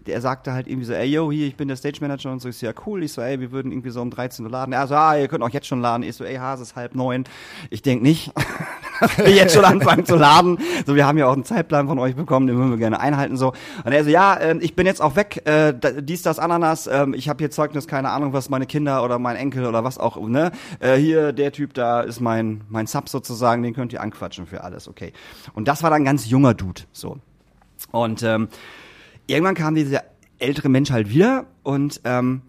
[0.06, 2.48] er sagte halt irgendwie so, ey, yo, hier, ich bin der Stage Manager und so,
[2.48, 3.02] ich so, ja, cool.
[3.02, 4.72] Ich so, ey, wir würden irgendwie so um 13 Uhr laden.
[4.72, 6.02] Er so, ah, ihr könnt auch jetzt schon laden.
[6.02, 7.24] Ich so, ey, ha, es ist halb neun.
[7.70, 8.32] Ich denk nicht,
[9.26, 10.58] jetzt schon anfangen zu laden.
[10.86, 13.36] So, wir haben ja auch einen Zeitplan von euch bekommen, den würden wir gerne einhalten.
[13.36, 13.52] So.
[13.84, 17.14] Und er so, ja, ähm, ich bin jetzt auch weg, äh, dies, das, Ananas, ähm,
[17.14, 20.16] ich habe hier Zeugnis, keine Ahnung, was meine Kinder oder mein Enkel oder was auch,
[20.28, 20.52] ne?
[20.80, 24.62] Äh, hier, der Typ da ist mein, mein Sub sozusagen, den könnt ihr anquatschen für
[24.64, 25.12] alles, okay.
[25.54, 27.18] Und das war dann ganz junger Dude, so.
[27.90, 28.48] Und ähm,
[29.26, 30.02] irgendwann kam dieser
[30.38, 32.42] ältere Mensch halt wieder und ähm,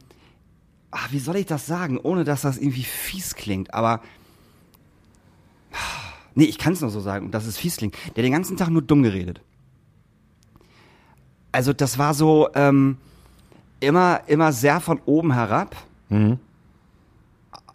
[0.91, 4.01] ach, wie soll ich das sagen, ohne dass das irgendwie fies klingt, aber
[6.35, 7.95] nee, ich kann es nur so sagen, dass es fies klingt.
[8.15, 9.41] Der den ganzen Tag nur dumm geredet.
[11.51, 12.97] Also das war so ähm,
[13.79, 15.75] immer immer sehr von oben herab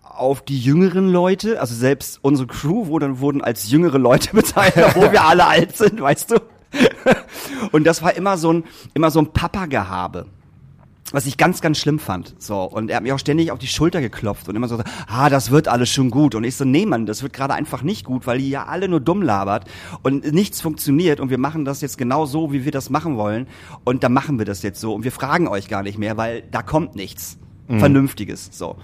[0.02, 5.12] auf die jüngeren Leute, also selbst unsere Crew wurden, wurden als jüngere Leute bezeichnet, obwohl
[5.12, 6.36] wir alle alt sind, weißt du?
[7.72, 10.26] Und das war immer so ein, immer so ein Papa-Gehabe
[11.12, 12.34] was ich ganz, ganz schlimm fand.
[12.38, 15.28] So, und er hat mir auch ständig auf die Schulter geklopft und immer so, ah,
[15.28, 16.34] das wird alles schon gut.
[16.34, 18.88] Und ich so, nee, Mann, das wird gerade einfach nicht gut, weil ihr ja alle
[18.88, 19.68] nur dumm labert
[20.02, 23.46] und nichts funktioniert und wir machen das jetzt genau so, wie wir das machen wollen.
[23.84, 26.42] Und dann machen wir das jetzt so und wir fragen euch gar nicht mehr, weil
[26.50, 27.80] da kommt nichts mhm.
[27.80, 28.50] Vernünftiges.
[28.52, 28.76] So.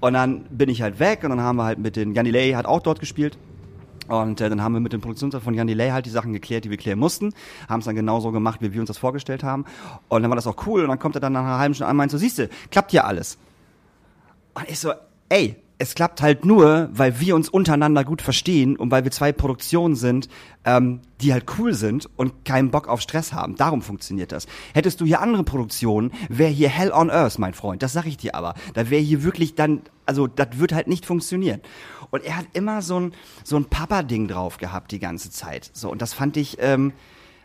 [0.00, 2.66] Und dann bin ich halt weg und dann haben wir halt mit den, Janilei hat
[2.66, 3.36] auch dort gespielt.
[4.08, 6.64] Und äh, dann haben wir mit dem Produktionsleiter von Jan Delay halt die Sachen geklärt,
[6.64, 7.34] die wir klären mussten,
[7.68, 9.64] haben es dann genauso gemacht, wie wir uns das vorgestellt haben.
[10.08, 11.88] Und dann war das auch cool und dann kommt er dann nach einer halben Stunde
[11.88, 13.38] an und meint so, siehste, klappt ja alles.
[14.54, 14.92] Und ich so,
[15.28, 19.32] ey, es klappt halt nur, weil wir uns untereinander gut verstehen und weil wir zwei
[19.32, 20.28] Produktionen sind,
[20.64, 23.54] ähm, die halt cool sind und keinen Bock auf Stress haben.
[23.54, 24.46] Darum funktioniert das.
[24.74, 27.82] Hättest du hier andere Produktionen, wäre hier Hell on Earth, mein Freund.
[27.82, 28.54] Das sag ich dir aber.
[28.74, 31.60] Da wäre hier wirklich dann, also das wird halt nicht funktionieren.
[32.10, 33.12] Und er hat immer so ein,
[33.44, 35.70] so ein Papa-Ding drauf gehabt die ganze Zeit.
[35.74, 36.92] So, und das fand ich, ähm,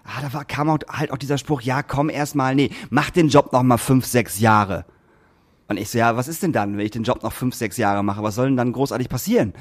[0.05, 3.11] ah, da war, kam auch, halt auch dieser Spruch, ja, komm erst mal, nee, mach
[3.11, 4.85] den Job noch mal fünf, sechs Jahre.
[5.67, 7.77] Und ich so, ja, was ist denn dann, wenn ich den Job noch fünf, sechs
[7.77, 8.23] Jahre mache?
[8.23, 9.53] Was soll denn dann großartig passieren?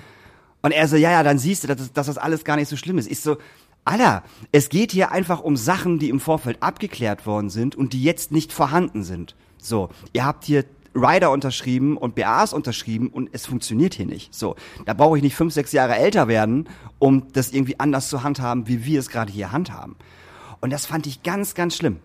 [0.63, 2.77] Und er so, ja, ja, dann siehst du, dass, dass das alles gar nicht so
[2.77, 3.11] schlimm ist.
[3.11, 3.37] Ich so,
[3.85, 8.03] Alter, es geht hier einfach um Sachen, die im Vorfeld abgeklärt worden sind und die
[8.03, 9.35] jetzt nicht vorhanden sind.
[9.59, 14.35] So, ihr habt hier Rider unterschrieben und BAs unterschrieben und es funktioniert hier nicht.
[14.35, 18.23] So, da brauche ich nicht fünf, sechs Jahre älter werden, um das irgendwie anders zu
[18.23, 19.97] handhaben, wie wir es gerade hier handhaben.
[20.61, 21.99] Und das fand ich ganz, ganz schlimm.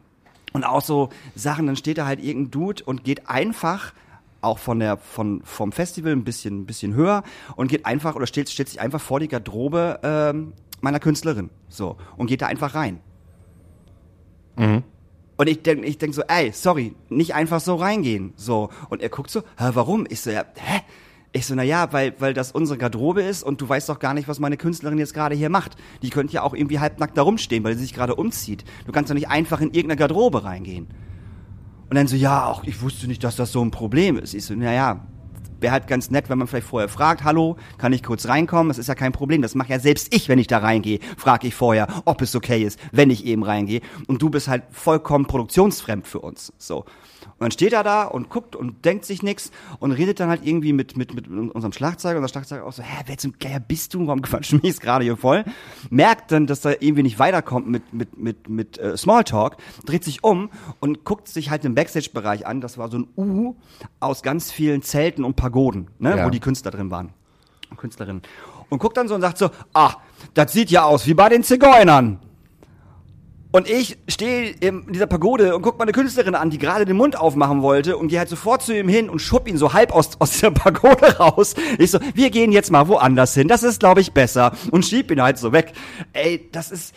[0.58, 3.94] Und auch so Sachen, dann steht da halt irgendein Dude und geht einfach
[4.42, 7.22] auch von der von vom Festival ein bisschen ein bisschen höher
[7.56, 11.98] und geht einfach oder stellt, stellt sich einfach vor die Garderobe ähm, meiner Künstlerin so
[12.16, 13.02] und geht da einfach rein.
[14.56, 14.82] Mhm.
[15.38, 18.34] Und ich denk, ich denk so, ey, sorry, nicht einfach so reingehen.
[18.36, 18.70] So.
[18.90, 20.08] Und er guckt so, hä, warum?
[20.10, 20.82] Ich so, ja, hä?
[21.38, 24.16] Ich so, na ja, weil, weil das unsere Garderobe ist und du weißt doch gar
[24.16, 25.78] nicht, was meine Künstlerin jetzt gerade hier macht.
[26.02, 28.66] Die könnte ja auch irgendwie halbnackt da rumstehen, weil sie sich gerade umzieht.
[28.88, 30.88] Du kannst doch nicht einfach in irgendeine Garderobe reingehen.
[31.92, 34.34] Und dann so, ja, auch ich wusste nicht, dass das so ein Problem ist.
[34.34, 35.06] Ich so, na ja,
[35.60, 38.70] wäre halt ganz nett, wenn man vielleicht vorher fragt, hallo, kann ich kurz reinkommen?
[38.70, 39.44] Das ist ja kein Problem.
[39.44, 42.64] Das mache ja selbst ich, wenn ich da reingehe, frage ich vorher, ob es okay
[42.64, 43.82] ist, wenn ich eben reingehe.
[44.08, 46.52] Und du bist halt vollkommen produktionsfremd für uns.
[46.58, 46.86] So.
[47.26, 50.46] Und dann steht er da und guckt und denkt sich nichts und redet dann halt
[50.46, 52.18] irgendwie mit, mit, mit unserem Schlagzeuger.
[52.18, 54.06] Und der Schlagzeuger auch so, hä, wer zum Geier bist du?
[54.08, 55.44] Warum quatschen jetzt gerade hier voll?
[55.90, 60.24] Merkt dann, dass er irgendwie nicht weiterkommt mit, mit, mit, mit äh, Smalltalk, dreht sich
[60.24, 60.50] um
[60.80, 62.62] und guckt sich halt den Backstage-Bereich an.
[62.62, 63.56] Das war so ein U
[64.00, 66.26] aus ganz vielen Zelten und Pagoden, ne, ja.
[66.26, 67.14] wo die Künstler drin waren.
[67.76, 68.22] Künstlerinnen.
[68.70, 69.96] Und guckt dann so und sagt so, ah,
[70.34, 72.20] das sieht ja aus wie bei den Zigeunern.
[73.58, 77.16] Und ich stehe in dieser Pagode und guck meine Künstlerin an, die gerade den Mund
[77.16, 80.12] aufmachen wollte und gehe halt sofort zu ihm hin und schupp ihn so halb aus,
[80.20, 81.56] aus dieser Pagode raus.
[81.80, 83.48] Ich so, wir gehen jetzt mal woanders hin.
[83.48, 84.56] Das ist, glaube ich, besser.
[84.70, 85.74] Und schieb ihn halt so weg.
[86.14, 86.94] Ey, das ist...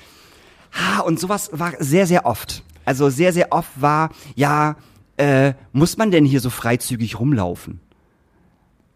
[0.75, 2.63] Ha, und sowas war sehr, sehr oft.
[2.85, 4.77] Also sehr, sehr oft war, ja,
[5.17, 7.81] äh, muss man denn hier so freizügig rumlaufen?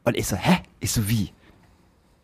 [0.02, 0.58] Und ich so, hä?
[0.80, 1.32] Ich so, wie?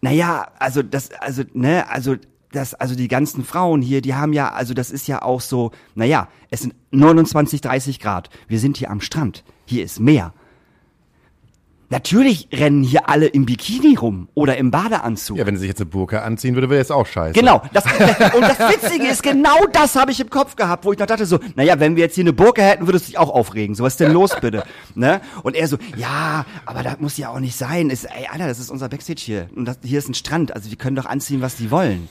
[0.02, 2.16] Naja, also das, also, ne, also
[2.52, 5.70] das, also die ganzen Frauen hier, die haben ja, also das ist ja auch so,
[5.94, 8.30] naja, es sind 29, 30 Grad.
[8.48, 9.44] Wir sind hier am Strand.
[9.66, 10.32] Hier ist Meer.
[11.92, 15.36] Natürlich rennen hier alle im Bikini rum oder im Badeanzug.
[15.36, 17.32] Ja, wenn sie sich jetzt eine Burka anziehen würde, wäre jetzt auch scheiße.
[17.32, 17.62] Genau.
[17.72, 21.06] Das, und das Witzige ist, genau das habe ich im Kopf gehabt, wo ich noch
[21.06, 23.74] dachte so, naja, wenn wir jetzt hier eine Burka hätten, würdest du dich auch aufregen.
[23.74, 24.62] So, was ist denn los, bitte?
[24.94, 25.20] Ne?
[25.42, 27.90] Und er so, ja, aber das muss ja auch nicht sein.
[27.90, 29.48] Ist, ey, Alter, das ist unser Backstage hier.
[29.54, 30.54] Und das, hier ist ein Strand.
[30.54, 32.08] Also, die können doch anziehen, was die wollen.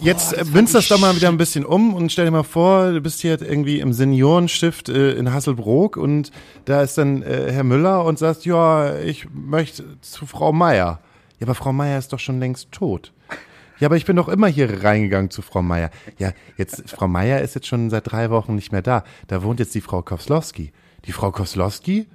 [0.00, 2.92] Jetzt Boah, münzt das doch mal wieder ein bisschen um und stell dir mal vor,
[2.92, 6.32] du bist hier irgendwie im Seniorenstift äh, in Hasselbrook und
[6.64, 11.00] da ist dann äh, Herr Müller und sagt, ja, ich möchte zu Frau Meier.
[11.38, 13.12] Ja, aber Frau Meier ist doch schon längst tot.
[13.78, 15.90] Ja, aber ich bin doch immer hier reingegangen zu Frau Meier.
[16.18, 19.04] Ja, jetzt, Frau Meier ist jetzt schon seit drei Wochen nicht mehr da.
[19.26, 20.72] Da wohnt jetzt die Frau Kowslowski.
[21.06, 22.06] Die Frau Kowslowski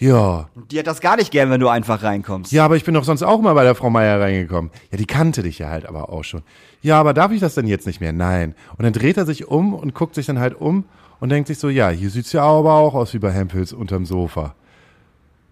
[0.00, 0.48] ja.
[0.70, 2.50] Die hat das gar nicht gern, wenn du einfach reinkommst.
[2.50, 4.70] Ja, aber ich bin doch sonst auch mal bei der Frau Meier reingekommen.
[4.90, 6.42] Ja, die kannte dich ja halt aber auch schon.
[6.82, 8.12] Ja, aber darf ich das denn jetzt nicht mehr?
[8.12, 8.54] Nein.
[8.76, 10.84] Und dann dreht er sich um und guckt sich dann halt um
[11.20, 14.06] und denkt sich so, ja, hier sieht's ja aber auch aus wie bei Hempels unterm
[14.06, 14.54] Sofa.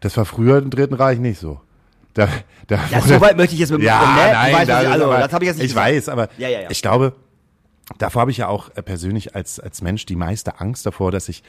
[0.00, 1.60] Das war früher im Dritten Reich nicht so.
[2.14, 2.28] Da,
[2.66, 4.32] da ja, so weit möchte ich jetzt mit ja, ne?
[4.32, 5.86] nein, weißt, da, also, das habe ich jetzt nicht Ich gesagt.
[5.88, 6.70] weiß, aber ja, ja, ja.
[6.70, 7.12] ich glaube,
[7.98, 11.28] davor habe ich ja auch äh, persönlich als, als Mensch die meiste Angst davor, dass
[11.28, 11.42] ich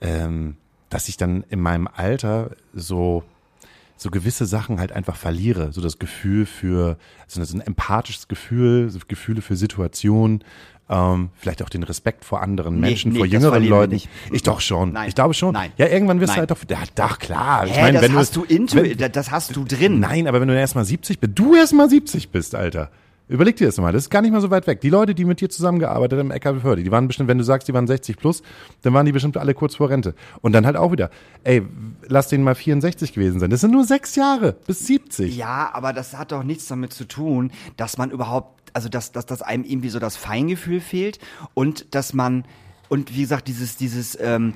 [0.00, 0.56] ähm,
[0.88, 3.24] dass ich dann in meinem Alter so
[4.00, 5.72] so gewisse Sachen halt einfach verliere.
[5.72, 6.96] So das Gefühl für,
[7.26, 10.44] so ein empathisches Gefühl, so Gefühle für Situationen,
[10.90, 13.92] ähm, vielleicht auch den Respekt vor anderen Menschen, nee, vor jüngeren Leuten.
[13.92, 14.08] nicht.
[14.32, 14.92] Ich doch schon.
[14.92, 15.08] Nein.
[15.08, 15.52] Ich glaube schon.
[15.52, 15.72] Nein.
[15.76, 16.46] Ja, irgendwann wirst Nein.
[16.46, 17.66] du halt doch, ja, doch, klar.
[17.66, 20.00] Ich Hä, meine, das wenn hast du, du wenn, das hast du drin.
[20.00, 22.90] Nein, aber wenn du erst mal 70 bist, du erst mal 70 bist, Alter.
[23.28, 24.80] Überleg dir das mal, das ist gar nicht mal so weit weg.
[24.80, 27.44] Die Leute, die mit dir zusammengearbeitet haben im LKW Förde, die waren bestimmt, wenn du
[27.44, 28.42] sagst, die waren 60 plus,
[28.82, 30.14] dann waren die bestimmt alle kurz vor Rente.
[30.40, 31.10] Und dann halt auch wieder,
[31.44, 31.62] ey,
[32.06, 33.50] lass denen mal 64 gewesen sein.
[33.50, 35.36] Das sind nur sechs Jahre bis 70.
[35.36, 39.26] Ja, aber das hat doch nichts damit zu tun, dass man überhaupt, also dass, dass,
[39.26, 41.18] dass einem irgendwie so das Feingefühl fehlt
[41.52, 42.46] und dass man,
[42.88, 44.54] und wie gesagt, dieses, dieses, ähm,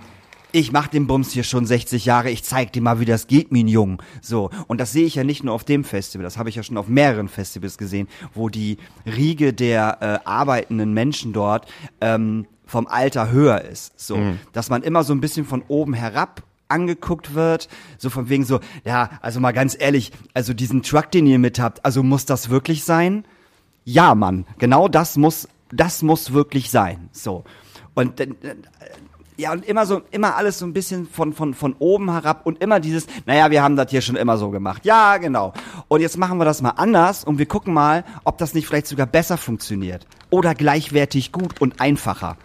[0.52, 3.52] ich mach den Bums hier schon 60 Jahre, ich zeig dir mal, wie das geht,
[3.52, 4.02] mein Jung.
[4.20, 4.50] So.
[4.66, 6.76] Und das sehe ich ja nicht nur auf dem Festival, das habe ich ja schon
[6.76, 11.66] auf mehreren Festivals gesehen, wo die Riege der äh, arbeitenden Menschen dort
[12.00, 13.98] ähm, vom Alter höher ist.
[13.98, 14.18] So.
[14.52, 18.60] Dass man immer so ein bisschen von oben herab angeguckt wird, so von wegen so,
[18.84, 22.48] ja, also mal ganz ehrlich, also diesen Truck, den ihr mit habt, also muss das
[22.48, 23.24] wirklich sein?
[23.84, 27.10] Ja, Mann, genau das muss, das muss wirklich sein.
[27.12, 27.44] So.
[27.94, 28.54] Und dann, äh,
[29.42, 32.62] ja, und immer so, immer alles so ein bisschen von, von, von oben herab und
[32.62, 34.84] immer dieses, naja, wir haben das hier schon immer so gemacht.
[34.84, 35.52] Ja, genau.
[35.88, 38.86] Und jetzt machen wir das mal anders und wir gucken mal, ob das nicht vielleicht
[38.86, 40.06] sogar besser funktioniert.
[40.30, 42.36] Oder gleichwertig gut und einfacher.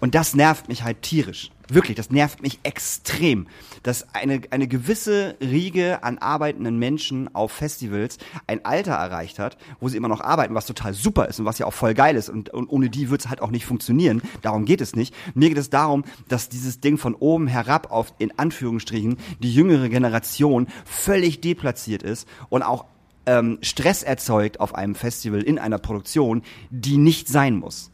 [0.00, 1.50] Und das nervt mich halt tierisch.
[1.72, 3.46] Wirklich, das nervt mich extrem,
[3.82, 9.88] dass eine, eine gewisse Riege an arbeitenden Menschen auf Festivals ein Alter erreicht hat, wo
[9.88, 12.28] sie immer noch arbeiten, was total super ist und was ja auch voll geil ist.
[12.28, 14.20] Und, und ohne die wird es halt auch nicht funktionieren.
[14.42, 15.14] Darum geht es nicht.
[15.34, 19.88] Mir geht es darum, dass dieses Ding von oben herab auf, in Anführungsstrichen, die jüngere
[19.88, 22.86] Generation völlig deplatziert ist und auch
[23.26, 27.89] ähm, Stress erzeugt auf einem Festival, in einer Produktion, die nicht sein muss.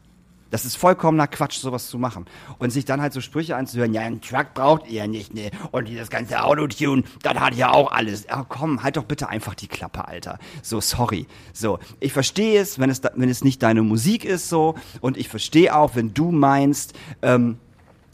[0.51, 2.25] Das ist vollkommener Quatsch, sowas zu machen.
[2.57, 5.51] Und sich dann halt so Sprüche anzuhören, ja, einen Truck braucht ihr nicht, ne?
[5.71, 8.25] Und dieses ganze Autotune, das hat ja auch alles.
[8.29, 10.39] Ja, komm, halt doch bitte einfach die Klappe, Alter.
[10.61, 11.27] So, sorry.
[11.53, 14.75] So, ich verstehe es, wenn es, wenn es nicht deine Musik ist, so.
[15.01, 17.57] Und ich verstehe auch, wenn du meinst, ähm,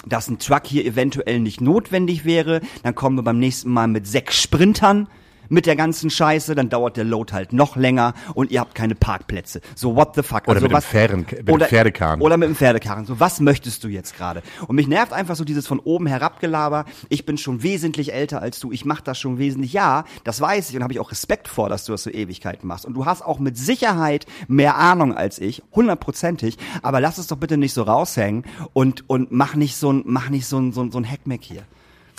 [0.05, 4.07] dass ein Truck hier eventuell nicht notwendig wäre, dann kommen wir beim nächsten Mal mit
[4.07, 5.07] sechs Sprintern
[5.49, 8.95] mit der ganzen Scheiße, dann dauert der Load halt noch länger und ihr habt keine
[8.95, 9.61] Parkplätze.
[9.75, 10.43] So, what the fuck?
[10.43, 12.21] Oder also mit dem was, Pferden- mit dem oder, Pferdekarren.
[12.21, 13.05] Oder mit dem Pferdekarren.
[13.05, 14.43] So, was möchtest du jetzt gerade?
[14.67, 16.85] Und mich nervt einfach so dieses von oben herabgelaber.
[17.09, 18.71] Ich bin schon wesentlich älter als du.
[18.71, 19.73] Ich mach das schon wesentlich.
[19.73, 22.67] Ja, das weiß ich und habe ich auch Respekt vor, dass du das so Ewigkeiten
[22.67, 22.85] machst.
[22.85, 26.57] Und du hast auch mit Sicherheit mehr Ahnung als ich, hundertprozentig.
[26.81, 30.29] Aber lass es doch bitte nicht so raushängen und und mach nicht so ein mach
[30.29, 31.63] nicht so ein so ein, so ein Hackmack hier.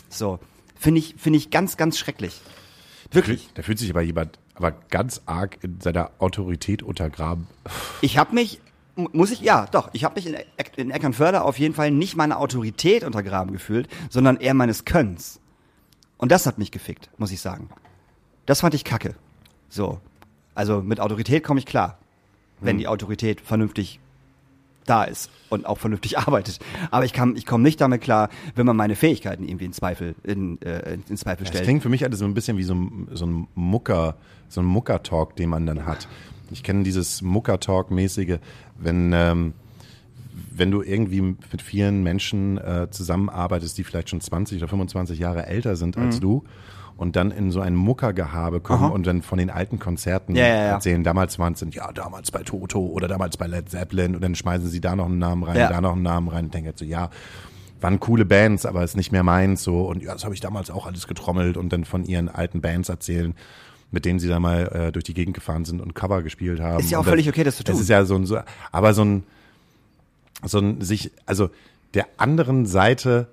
[0.09, 0.39] So
[0.79, 2.41] finde ich finde ich ganz ganz schrecklich.
[3.15, 3.49] Wirklich.
[3.55, 7.47] Da fühlt sich aber jemand aber ganz arg in seiner Autorität untergraben.
[8.01, 8.61] Ich habe mich,
[8.95, 10.37] mu- muss ich, ja, doch, ich habe mich in,
[10.77, 15.41] in Eckernförde auf jeden Fall nicht meiner Autorität untergraben gefühlt, sondern eher meines Könns.
[16.19, 17.69] Und das hat mich gefickt, muss ich sagen.
[18.47, 19.15] Das fand ich kacke.
[19.69, 20.01] So.
[20.55, 21.99] Also mit Autorität komme ich klar.
[22.61, 23.99] Wenn die Autorität vernünftig
[24.87, 26.59] da ist und auch vernünftig arbeitet.
[26.91, 30.15] Aber ich kann, ich komme nicht damit klar, wenn man meine Fähigkeiten irgendwie in Zweifel,
[30.25, 31.65] in, äh, in Zweifel Das stellt.
[31.65, 34.17] klingt für mich alles so ein bisschen wie so ein, so ein Mucker,
[34.49, 36.09] so ein Mucker-Talk, den man dann hat.
[36.51, 38.39] Ich kenne dieses Mucker-Talk-mäßige,
[38.79, 39.53] wenn, ähm,
[40.57, 45.47] wenn du irgendwie mit vielen Menschen äh, zusammenarbeitest, die vielleicht schon 20 oder 25 Jahre
[45.47, 46.03] älter sind Mhm.
[46.05, 46.45] als du
[46.97, 50.55] und dann in so ein Muckergehabe kommen und dann von den alten Konzerten Ja, ja,
[50.55, 50.63] ja.
[50.73, 54.23] erzählen, damals waren es dann, ja, damals bei Toto oder damals bei Led Zeppelin und
[54.23, 56.69] dann schmeißen sie da noch einen Namen rein, da noch einen Namen rein und denken
[56.69, 57.11] jetzt so, ja,
[57.81, 60.71] waren coole Bands, aber ist nicht mehr meins so und ja, das habe ich damals
[60.71, 63.35] auch alles getrommelt und dann von ihren alten Bands erzählen,
[63.91, 66.81] mit denen sie da mal äh, durch die Gegend gefahren sind und Cover gespielt haben.
[66.81, 67.75] Ist ja auch Und völlig okay, das zu tun.
[67.75, 68.39] Das ist ja so ein, so,
[68.73, 69.25] aber so ein,
[70.45, 71.51] so ein sich, also
[71.95, 73.29] der anderen Seite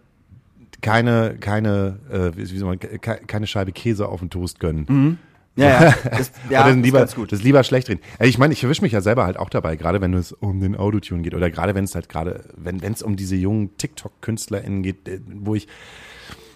[0.82, 5.18] keine, keine, äh, wie soll man, ke- keine Scheibe Käse auf den Toast gönnen.
[5.56, 5.96] Ja, ja.
[6.18, 7.32] Das, ja, oder ist lieber, ganz gut.
[7.32, 8.02] das lieber schlecht reden.
[8.20, 10.60] Ja, Ich meine, ich erwische mich ja selber halt auch dabei, gerade wenn es um
[10.62, 13.76] den Autotune geht oder gerade wenn es halt gerade, wenn wenn es um diese jungen
[13.78, 15.68] TikTok-KünstlerInnen geht, äh, wo ich,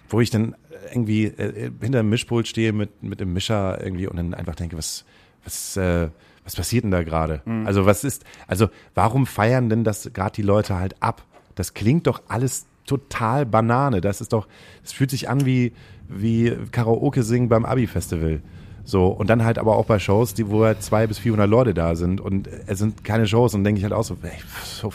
[0.10, 0.56] wo ich dann
[0.94, 4.78] irgendwie äh, hinter dem Mischpult stehe mit mit dem Mischer irgendwie und dann einfach denke,
[4.78, 5.04] was
[5.44, 6.10] was äh,
[6.46, 7.42] was passiert denn da gerade?
[7.46, 7.66] Mhm.
[7.68, 11.24] Also was ist, also warum feiern denn das gerade die Leute halt ab?
[11.56, 14.02] Das klingt doch alles total Banane.
[14.02, 14.48] Das ist doch,
[14.84, 15.74] es fühlt sich an wie
[16.08, 18.41] wie Karaoke singen beim Abi-Festival.
[18.84, 21.74] So, und dann halt aber auch bei Shows, die, wo halt zwei bis 400 Leute
[21.74, 24.32] da sind und es sind keine Shows und denke ich halt auch so, ey,
[24.63, 24.93] so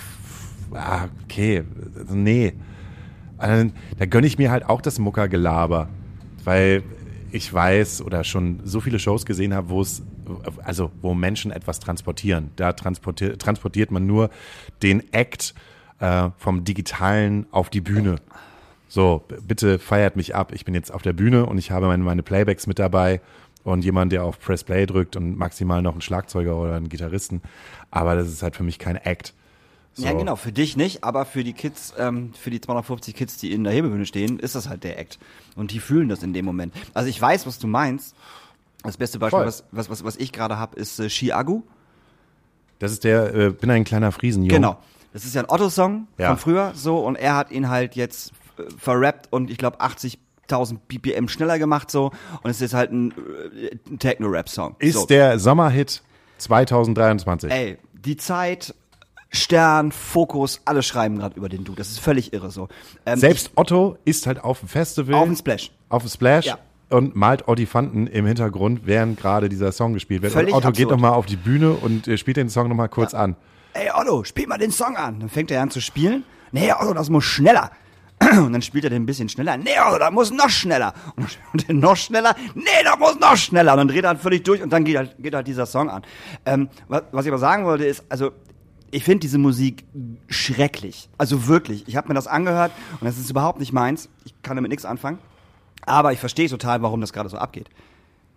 [0.73, 1.65] ah, okay,
[2.09, 2.53] nee.
[3.37, 5.89] Also, da gönne ich mir halt auch das Muckergelaber,
[6.45, 6.85] weil
[7.33, 10.03] ich weiß oder schon so viele Shows gesehen habe, wo es,
[10.63, 12.51] also wo Menschen etwas transportieren.
[12.57, 14.31] Da transportiert, transportiert man nur
[14.83, 15.55] den Act
[16.01, 18.17] äh, vom Digitalen auf die Bühne.
[18.89, 20.53] So, bitte feiert mich ab.
[20.53, 23.21] Ich bin jetzt auf der Bühne und ich habe meine, meine Playbacks mit dabei
[23.63, 27.43] und jemand, der auf Press Play drückt und maximal noch einen Schlagzeuger oder einen Gitarristen.
[27.91, 29.35] Aber das ist halt für mich kein Act.
[29.93, 30.05] So.
[30.05, 33.53] Ja, genau, für dich nicht, aber für die Kids, ähm, für die 250 Kids, die
[33.53, 35.19] in der Hebebühne stehen, ist das halt der Act.
[35.57, 36.73] Und die fühlen das in dem Moment.
[36.95, 38.15] Also ich weiß, was du meinst.
[38.83, 39.47] Das beste Beispiel, Voll.
[39.47, 41.63] was, was, was, was ich gerade habe, ist äh, Chiagu.
[42.79, 44.55] Das ist der, äh, bin ein kleiner Friesenjunge.
[44.55, 44.79] Genau.
[45.13, 46.29] Das ist ja ein Otto-Song Ja.
[46.29, 50.79] von früher, so, und er hat ihn halt jetzt äh, verrappt und ich glaube 80.000
[50.89, 53.13] BPM schneller gemacht, so, und es ist halt ein,
[53.61, 54.77] äh, ein Techno-Rap-Song.
[54.79, 55.07] Ist so.
[55.07, 56.03] der Sommerhit
[56.39, 57.51] 2023.
[57.51, 58.75] Ey, die Zeit,
[59.33, 61.75] Stern, Fokus, alle schreiben gerade über den Du.
[61.75, 62.69] Das ist völlig irre so.
[63.07, 65.15] Ähm, Selbst Otto ist halt auf dem Festival.
[65.15, 65.71] Auf dem Splash.
[65.89, 66.47] Auf dem Splash.
[66.47, 66.59] Ja.
[66.89, 70.33] Und malt Oddifanten im Hintergrund, während gerade dieser Song gespielt wird.
[70.33, 70.91] Völlig und Otto geht absurd.
[71.01, 73.37] nochmal auf die Bühne und äh, spielt den Song nochmal kurz an.
[73.75, 75.21] Ey Otto, spiel mal den Song an.
[75.21, 76.25] Dann fängt er an zu spielen.
[76.53, 77.71] Nee, Otto, das muss schneller.
[78.21, 79.57] Und dann spielt er den ein bisschen schneller.
[79.57, 80.93] Nee, Otto, das muss noch schneller.
[81.17, 82.35] Und dann noch schneller.
[82.55, 83.73] Nee, das muss noch schneller.
[83.73, 85.89] Und dann dreht er halt völlig durch und dann geht halt, geht halt dieser Song
[85.89, 86.03] an.
[86.45, 88.33] Ähm, was, was ich aber sagen wollte ist, also,
[88.91, 89.85] ich finde diese Musik
[90.29, 91.09] schrecklich.
[91.17, 91.87] Also wirklich.
[91.87, 94.09] Ich habe mir das angehört und das ist überhaupt nicht meins.
[94.25, 95.19] Ich kann damit nichts anfangen.
[95.87, 97.69] Aber ich verstehe total, warum das gerade so abgeht.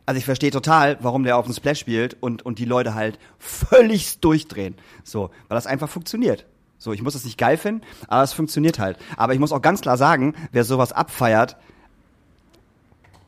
[0.06, 3.20] Also ich verstehe total, warum der auf dem Splash spielt und, und die Leute halt
[3.40, 4.76] völlig durchdrehen.
[5.04, 6.46] So, weil das einfach funktioniert.
[6.78, 8.98] So, ich muss das nicht geil finden, aber es funktioniert halt.
[9.16, 11.56] Aber ich muss auch ganz klar sagen, wer sowas abfeiert,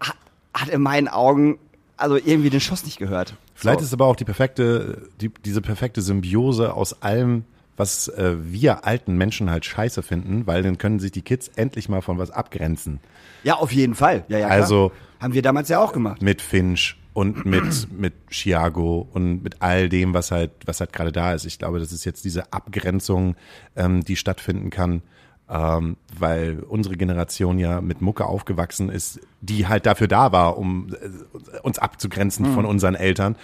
[0.02, 0.18] hat,
[0.54, 1.58] hat in meinen Augen
[1.96, 3.36] also irgendwie den Schuss nicht gehört.
[3.54, 3.86] Vielleicht so.
[3.86, 7.46] ist aber auch die perfekte, die, diese perfekte Symbiose aus allem,
[7.78, 11.88] was äh, wir alten Menschen halt scheiße finden, weil dann können sich die Kids endlich
[11.88, 13.00] mal von was abgrenzen.
[13.44, 14.26] Ja, auf jeden Fall.
[14.28, 14.60] Ja, ja, klar.
[14.60, 16.22] Also- haben wir damals ja auch gemacht.
[16.22, 21.12] Mit Finch und mit, mit Chiago und mit all dem, was halt, was halt gerade
[21.12, 21.46] da ist.
[21.46, 23.36] Ich glaube, das ist jetzt diese Abgrenzung,
[23.76, 25.02] ähm, die stattfinden kann,
[25.50, 30.94] ähm, weil unsere Generation ja mit Mucke aufgewachsen ist, die halt dafür da war, um
[30.94, 33.36] äh, uns abzugrenzen von unseren Eltern.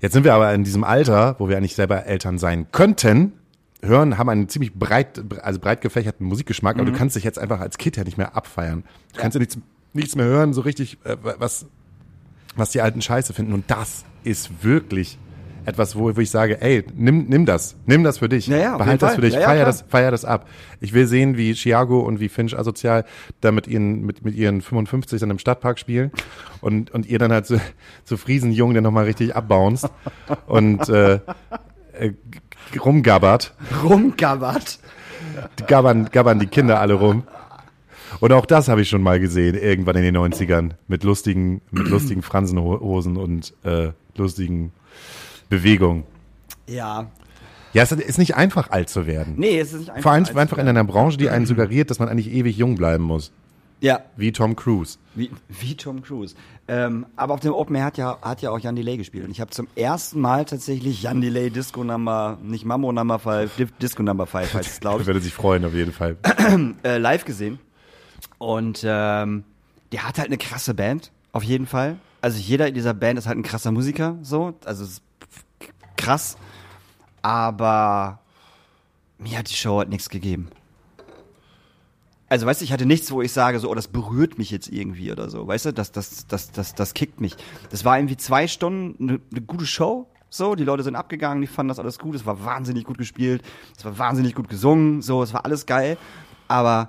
[0.00, 3.34] Jetzt sind wir aber in diesem Alter, wo wir eigentlich selber Eltern sein könnten,
[3.82, 7.60] hören, haben einen ziemlich breit, also breit gefächerten Musikgeschmack, aber du kannst dich jetzt einfach
[7.60, 8.84] als Kind ja nicht mehr abfeiern.
[9.14, 9.58] Du kannst ja nichts,
[9.92, 11.66] nichts mehr hören, so richtig, äh, was,
[12.56, 13.52] was die alten Scheiße finden.
[13.52, 15.18] Und das ist wirklich
[15.66, 18.72] etwas, wo, wo ich sage, ey, nimm, nimm das, nimm das für dich, Ja, ja,
[18.72, 19.16] auf behalt das Fall.
[19.16, 19.66] für dich, Ja, ja, feier klar.
[19.66, 20.48] das, feier das ab.
[20.80, 23.04] Ich will sehen, wie Chiago und wie Finch asozial
[23.42, 26.10] da mit ihren, mit, mit ihren 55 dann im Stadtpark spielen
[26.62, 27.60] und, und ihr dann halt so,
[28.04, 29.86] so Friesenjungen dann nochmal richtig abbounst
[30.46, 31.20] und äh,
[31.98, 32.12] äh,
[32.82, 33.52] rumgabbert,
[33.84, 34.78] Rumgabbert.
[35.66, 37.24] gabbern, gabbern die Kinder alle rum.
[38.18, 41.88] Und auch das habe ich schon mal gesehen, irgendwann in den 90ern, mit lustigen, mit
[41.90, 44.72] lustigen Fransenhosen und äh, lustigen
[45.48, 46.04] Bewegungen.
[46.68, 47.06] Ja.
[47.72, 49.34] Ja, es ist nicht einfach, alt zu werden.
[49.36, 50.02] Nee, es ist nicht einfach.
[50.02, 52.74] Vor allem als- einfach in einer Branche, die einen suggeriert, dass man eigentlich ewig jung
[52.74, 53.32] bleiben muss.
[53.82, 54.98] Ja, Wie Tom Cruise.
[55.14, 56.34] Wie, wie Tom Cruise.
[56.68, 59.24] Ähm, aber auf dem Open Air hat ja, hat ja auch Jan Delay gespielt.
[59.24, 63.56] Und ich habe zum ersten Mal tatsächlich Jan Delay Disco Number, nicht Mammo Number 5,
[63.56, 66.16] Di- Disco Number 5 heißt es, glaube Ich ich, würde sich freuen, auf jeden Fall.
[66.84, 67.58] äh, live gesehen.
[68.40, 69.44] Und ähm,
[69.92, 71.98] der hat halt eine krasse Band, auf jeden Fall.
[72.22, 74.54] Also jeder in dieser Band ist halt ein krasser Musiker, so.
[74.64, 74.86] Also
[75.98, 76.38] krass.
[77.20, 78.18] Aber
[79.18, 80.48] mir hat die Show halt nichts gegeben.
[82.30, 84.68] Also, weißt du, ich hatte nichts, wo ich sage, so, oh, das berührt mich jetzt
[84.68, 85.46] irgendwie oder so.
[85.46, 87.36] Weißt du, das, das, das, das, das kickt mich.
[87.68, 90.08] Das war irgendwie zwei Stunden eine, eine gute Show.
[90.30, 92.14] So, die Leute sind abgegangen, die fanden das alles gut.
[92.14, 93.42] Es war wahnsinnig gut gespielt.
[93.76, 95.02] Es war wahnsinnig gut gesungen.
[95.02, 95.98] So, es war alles geil.
[96.48, 96.88] Aber,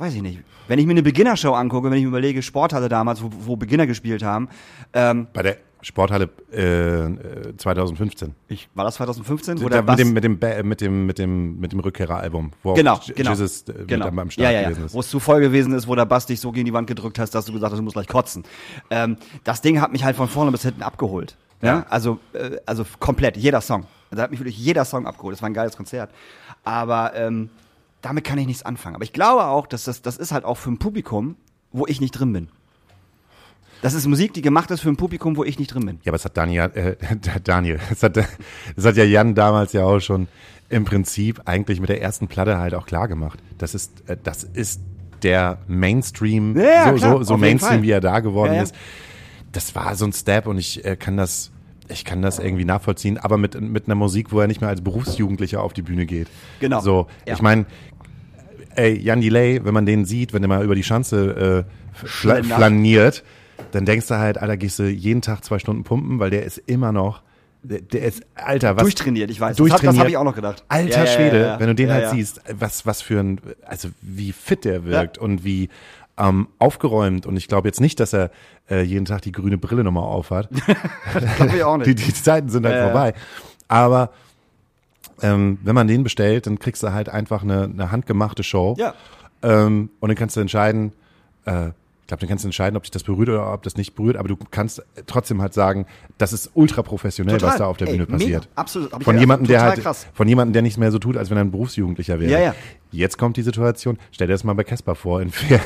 [0.00, 0.40] weiß ich nicht.
[0.68, 3.86] Wenn ich mir eine Beginnershow angucke, wenn ich mir überlege, Sporthalle damals, wo, wo Beginner
[3.86, 4.48] gespielt haben,
[4.92, 8.34] ähm, Bei der Sporthalle äh, äh, 2015.
[8.48, 9.62] ich, war das 2015?
[9.62, 13.00] Wo Da, mit, dem, mit, dem, mit, dem, mit, dem, mit dem Rückkehreralbum, wo Genau,
[13.16, 13.30] genau.
[13.30, 14.06] Jesus äh, mit genau.
[14.08, 14.68] am- am Start ja, ja, ja.
[14.68, 14.94] gewesen ist.
[14.94, 17.18] Wo es zu voll gewesen ist, wo der Bass dich so gegen die Wand gedrückt
[17.18, 18.44] hast, dass du gesagt hast, du musst gleich kotzen.
[18.90, 21.36] Ähm, das Ding hat mich halt von vorne bis hinten abgeholt.
[21.62, 21.68] Ja.
[21.78, 21.86] Ja.
[21.88, 23.84] Also, äh, also komplett, jeder Song.
[24.10, 25.34] Da hat mich wirklich jeder Song abgeholt.
[25.34, 26.10] Das war ein geiles Konzert.
[26.64, 27.48] Aber ähm,
[28.02, 28.94] damit kann ich nichts anfangen.
[28.94, 31.36] Aber ich glaube auch, dass das, das ist halt auch für ein Publikum,
[31.72, 32.48] wo ich nicht drin bin.
[33.82, 36.00] Das ist Musik, die gemacht ist für ein Publikum, wo ich nicht drin bin.
[36.02, 36.96] Ja, aber es hat Daniel, äh,
[37.44, 40.28] Daniel, es hat, es hat ja Jan damals ja auch schon
[40.68, 43.38] im Prinzip eigentlich mit der ersten Platte halt auch klar gemacht.
[43.58, 44.80] Das ist, äh, das ist
[45.22, 48.62] der Mainstream, Ja, so, klar, so, so Mainstream, wie er da geworden Ja, ja.
[48.62, 48.74] ist.
[49.52, 51.50] Das war so ein Step und ich äh, kann das,
[51.88, 54.80] ich kann das irgendwie nachvollziehen, aber mit, mit einer Musik, wo er nicht mehr als
[54.80, 56.28] Berufsjugendlicher auf die Bühne geht.
[56.60, 56.80] Genau.
[56.80, 57.66] So, ich meine,
[58.74, 62.42] ey, Jan Delay, wenn man den sieht, wenn er mal über die Schanze äh, fla
[62.42, 63.22] flaniert,
[63.72, 66.58] dann denkst du halt, Alter, gehst du jeden Tag zwei Stunden pumpen, weil der ist
[66.58, 67.22] immer noch
[67.62, 68.82] Der, der ist, Alter, was.
[68.84, 69.50] Durchtrainiert, ich weiß.
[69.50, 69.92] Das Durchtrainiert.
[69.94, 70.64] Das habe ich auch noch gedacht.
[70.68, 71.60] Alter Ja, Schwede, ja, ja.
[71.60, 75.44] wenn du den halt siehst, was, was für ein, also wie fit der wirkt und
[75.44, 75.68] wie
[76.16, 77.26] ähm, aufgeräumt.
[77.26, 78.30] Und ich glaube jetzt nicht, dass er
[78.70, 80.48] äh, jeden Tag die grüne Brille nochmal aufhat.
[81.36, 81.86] Glaub ich auch nicht.
[81.86, 83.12] Die, die Zeiten sind halt vorbei.
[83.68, 84.10] Aber
[85.22, 88.74] ähm, wenn man den bestellt, dann kriegst du halt einfach eine, eine handgemachte Show.
[88.78, 88.94] Ja.
[89.42, 90.92] Ähm, und dann kannst du entscheiden,
[91.46, 93.94] äh, ich glaube, dann kannst du entscheiden, ob dich das berührt oder ob das nicht
[93.94, 95.86] berührt, aber du kannst trotzdem halt sagen,
[96.18, 97.50] das ist ultra professionell, Total.
[97.52, 98.16] was da auf der Ey, Bühne mega.
[98.18, 98.48] passiert.
[98.56, 98.92] Absolut.
[98.92, 100.08] Hab ich Von ja- jemandem, der halt, krass.
[100.12, 102.32] von jemandem, der nicht mehr so tut, als wenn er ein Berufsjugendlicher wäre.
[102.32, 102.54] Ja, ja.
[102.90, 105.60] Jetzt kommt die Situation, stell dir das mal bei Casper vor, in vier,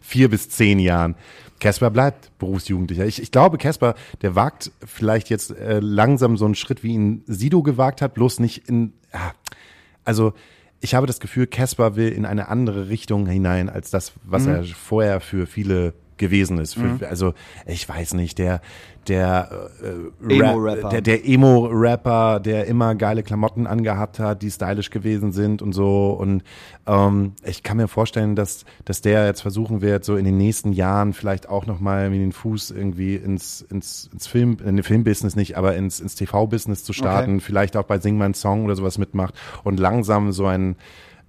[0.00, 1.16] vier bis zehn Jahren.
[1.60, 3.06] Casper bleibt Berufsjugendlicher.
[3.06, 7.22] Ich, ich glaube, Casper, der wagt vielleicht jetzt äh, langsam so einen Schritt, wie ihn
[7.26, 9.30] Sido gewagt hat, bloß nicht in, ah,
[10.04, 10.32] also
[10.80, 14.48] ich habe das Gefühl, Casper will in eine andere Richtung hinein als das, was Mhm.
[14.54, 16.74] er vorher für viele gewesen ist.
[16.74, 17.34] Für, Also
[17.66, 18.60] ich weiß nicht, der
[19.08, 19.48] der
[19.82, 19.86] äh,
[20.24, 20.88] Rap- Emo-Rapper.
[20.90, 26.10] der, der Emo-Rapper, der immer geile Klamotten angehabt hat, die stylisch gewesen sind und so.
[26.12, 26.42] Und
[26.86, 30.72] ähm, ich kann mir vorstellen, dass dass der jetzt versuchen wird, so in den nächsten
[30.72, 34.82] Jahren vielleicht auch noch mal mit den Fuß irgendwie ins ins ins Film, in den
[34.84, 38.76] Filmbusiness nicht, aber ins ins TV-Business zu starten, vielleicht auch bei Sing mein Song oder
[38.76, 40.76] sowas mitmacht und langsam so ein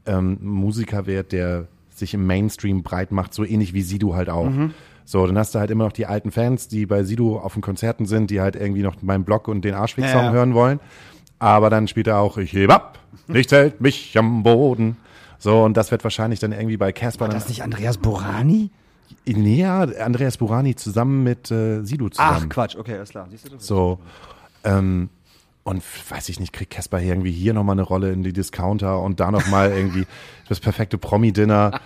[0.06, 1.68] ähm, Musiker wird, der
[2.02, 4.52] sich im Mainstream breit macht, so ähnlich wie Sido halt auch.
[5.06, 7.62] So, dann hast du halt immer noch die alten Fans, die bei Sido auf den
[7.62, 10.80] Konzerten sind, die halt irgendwie noch meinen Blog und den Arschweg-Song Ja, hören wollen.
[11.40, 14.98] Aber dann spielt er auch, ich heb ab, nichts hält mich am Boden.
[15.40, 17.36] So, und das wird wahrscheinlich dann irgendwie bei Casper dann.
[17.36, 18.70] Das nicht Andreas Borani?
[19.26, 22.50] Nee, ja, Andreas Burani zusammen mit äh, Sido Ach, zusammen.
[22.50, 22.76] Quatsch.
[22.76, 23.28] Okay, alles klar.
[23.30, 23.66] Siehst du das?
[23.66, 24.00] So.
[24.64, 25.10] Ähm,
[25.64, 29.00] und weiß ich nicht, kriegt Casper hier irgendwie hier nochmal eine Rolle in die Discounter
[29.00, 30.06] und da nochmal irgendwie
[30.50, 31.80] das perfekte Promi-Dinner.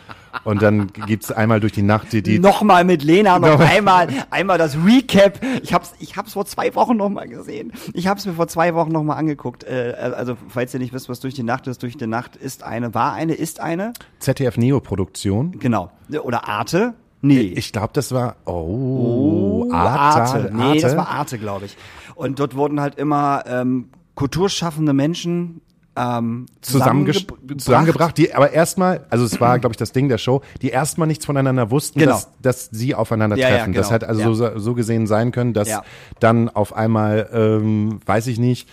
[0.43, 3.67] Und dann gibt's einmal durch die Nacht die, die Nochmal mit Lena, noch Nochmal.
[3.67, 5.39] einmal, einmal das Recap.
[5.61, 7.73] Ich hab's, ich hab's vor zwei Wochen noch mal gesehen.
[7.93, 9.63] Ich hab's mir vor zwei Wochen noch mal angeguckt.
[9.63, 12.63] Äh, also, falls ihr nicht wisst, was durch die Nacht ist, durch die Nacht ist
[12.63, 13.93] eine, war eine, ist eine.
[14.19, 15.59] ZDF Neo-Produktion.
[15.59, 15.91] Genau.
[16.23, 16.95] Oder Arte?
[17.21, 17.53] Nee.
[17.55, 20.51] Ich glaube, das war, oh, Arte.
[20.53, 20.81] Nee, Arte.
[20.81, 21.77] das war Arte, glaube ich.
[22.15, 25.61] Und dort wurden halt immer ähm, kulturschaffende Menschen
[25.97, 28.17] ähm, zusammengebracht, zusammengebracht.
[28.17, 31.25] die aber erstmal, also es war, glaube ich, das Ding der Show, die erstmal nichts
[31.25, 32.11] voneinander wussten, Genau.
[32.13, 33.73] dass, dass sie aufeinander Ja, ja, treffen.
[33.73, 33.93] Das genau.
[33.95, 34.33] hat also Ja.
[34.33, 35.83] so, so gesehen sein können, dass Ja.
[36.19, 38.67] dann auf einmal, ähm, weiß ich nicht,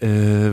[0.00, 0.50] äh,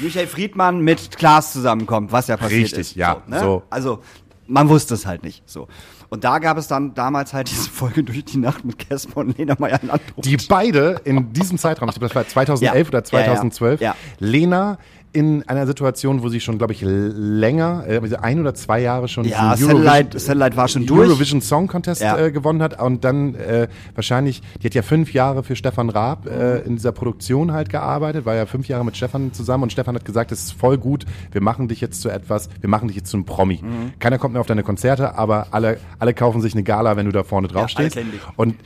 [0.00, 2.96] Michael Friedmann mit Klaas zusammenkommt, was ja passiert Richtig, ist.
[2.96, 3.38] ja, So, ne?
[3.40, 3.62] so.
[3.70, 4.00] Also,
[4.48, 5.48] man wusste es halt nicht.
[5.48, 5.68] So.
[6.14, 9.36] Und da gab es dann damals halt diese Folge durch die Nacht mit Casper und
[9.36, 10.24] Lena Meyer-Landrut.
[10.24, 12.88] die beide in diesem Zeitraum, ich glaube, das war 2011 Ja.
[12.88, 13.96] oder 2012, Ja, ja.
[14.20, 14.78] Lena
[15.14, 19.06] in einer Situation, wo sie schon, glaube ich, länger, äh, also ein oder zwei Jahre
[19.08, 21.08] schon Ja, diesen Satellite, Satellite war schon durch.
[21.08, 22.18] Eurovision Song Contest Ja.
[22.18, 26.26] äh, gewonnen hat und dann äh, wahrscheinlich, die hat ja fünf Jahre für Stefan Raab
[26.26, 29.94] äh, in dieser Produktion halt gearbeitet, war ja fünf Jahre mit Stefan zusammen und Stefan
[29.94, 32.96] hat gesagt, es ist voll gut, wir machen dich jetzt zu etwas, wir machen dich
[32.96, 33.60] jetzt zu einem Promi.
[33.62, 33.92] Mhm.
[34.00, 37.12] Keiner kommt mehr auf deine Konzerte, aber alle, alle kaufen sich eine Gala, wenn du
[37.12, 37.98] da vorne drauf alle stehst.
[38.36, 38.56] Und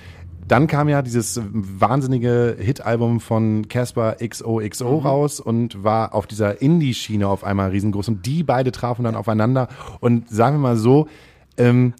[0.50, 5.06] dann kam ja dieses wahnsinnige Hit-Album von Casper XOXO Mhm.
[5.06, 8.08] raus und war auf dieser Indie-Schiene auf einmal riesengroß.
[8.08, 9.68] Und die beide trafen dann aufeinander.
[10.00, 11.08] Und sagen wir mal so,
[11.56, 11.94] ähm,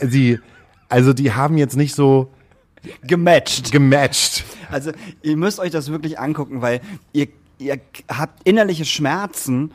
[0.00, 0.38] sie,
[0.88, 2.30] also die haben jetzt nicht so
[3.02, 3.72] Gematcht.
[3.72, 4.44] gematcht.
[4.70, 4.92] Also,
[5.22, 6.80] ihr müsst euch das wirklich angucken, weil
[7.12, 9.72] ihr, ihr habt innerliche Schmerzen,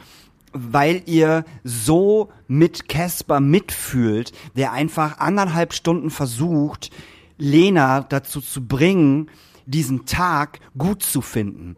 [0.54, 6.92] weil ihr so mit Casper mitfühlt, der einfach anderthalb Stunden versucht,
[7.40, 9.32] Lena dazu zu bringen,
[9.66, 11.78] diesen Tag gut zu finden.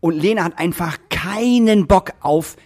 [0.00, 2.56] Und Lena hat einfach keinen Bock auf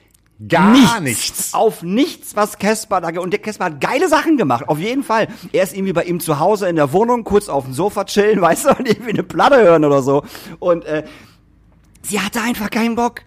[0.49, 1.01] Gar nichts.
[1.01, 1.55] nichts.
[1.55, 5.28] Auf nichts, was Casper da Und der Casper hat geile Sachen gemacht, auf jeden Fall.
[5.53, 8.40] Er ist irgendwie bei ihm zu Hause in der Wohnung, kurz auf dem Sofa chillen,
[8.42, 10.24] weißt du, und irgendwie eine Platte hören oder so.
[10.59, 11.05] Und äh,
[12.03, 13.22] sie hatte einfach keinen Bock.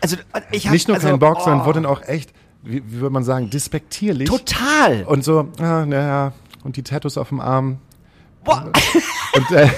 [0.00, 0.16] Also
[0.50, 3.00] ich hab, Nicht nur also, kein Bock, oh, sondern wurde dann auch echt, wie, wie
[3.00, 4.28] würde man sagen, despektierlich.
[4.28, 5.04] Total.
[5.04, 6.32] Und so, ah, naja,
[6.64, 7.78] und die Tattoos auf dem Arm.
[8.46, 8.72] Boah.
[9.34, 9.68] Und, äh,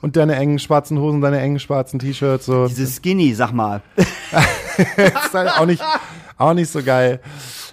[0.00, 2.66] und deine engen schwarzen Hosen, deine engen schwarzen T-Shirts, so.
[2.66, 3.82] Diese Skinny, sag mal.
[3.96, 5.82] ist halt auch nicht,
[6.36, 7.20] auch nicht so geil.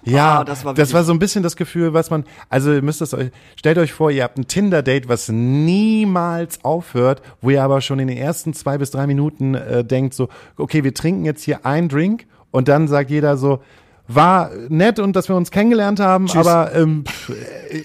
[0.03, 2.83] Ja, Ah, das war das war so ein bisschen das Gefühl, was man, also ihr
[2.83, 7.63] müsst es euch, stellt euch vor, ihr habt ein Tinder-Date, was niemals aufhört, wo ihr
[7.63, 11.25] aber schon in den ersten zwei bis drei Minuten äh, denkt so, okay, wir trinken
[11.25, 13.61] jetzt hier einen Drink und dann sagt jeder so,
[14.07, 17.31] war nett und dass wir uns kennengelernt haben, aber ähm, pff,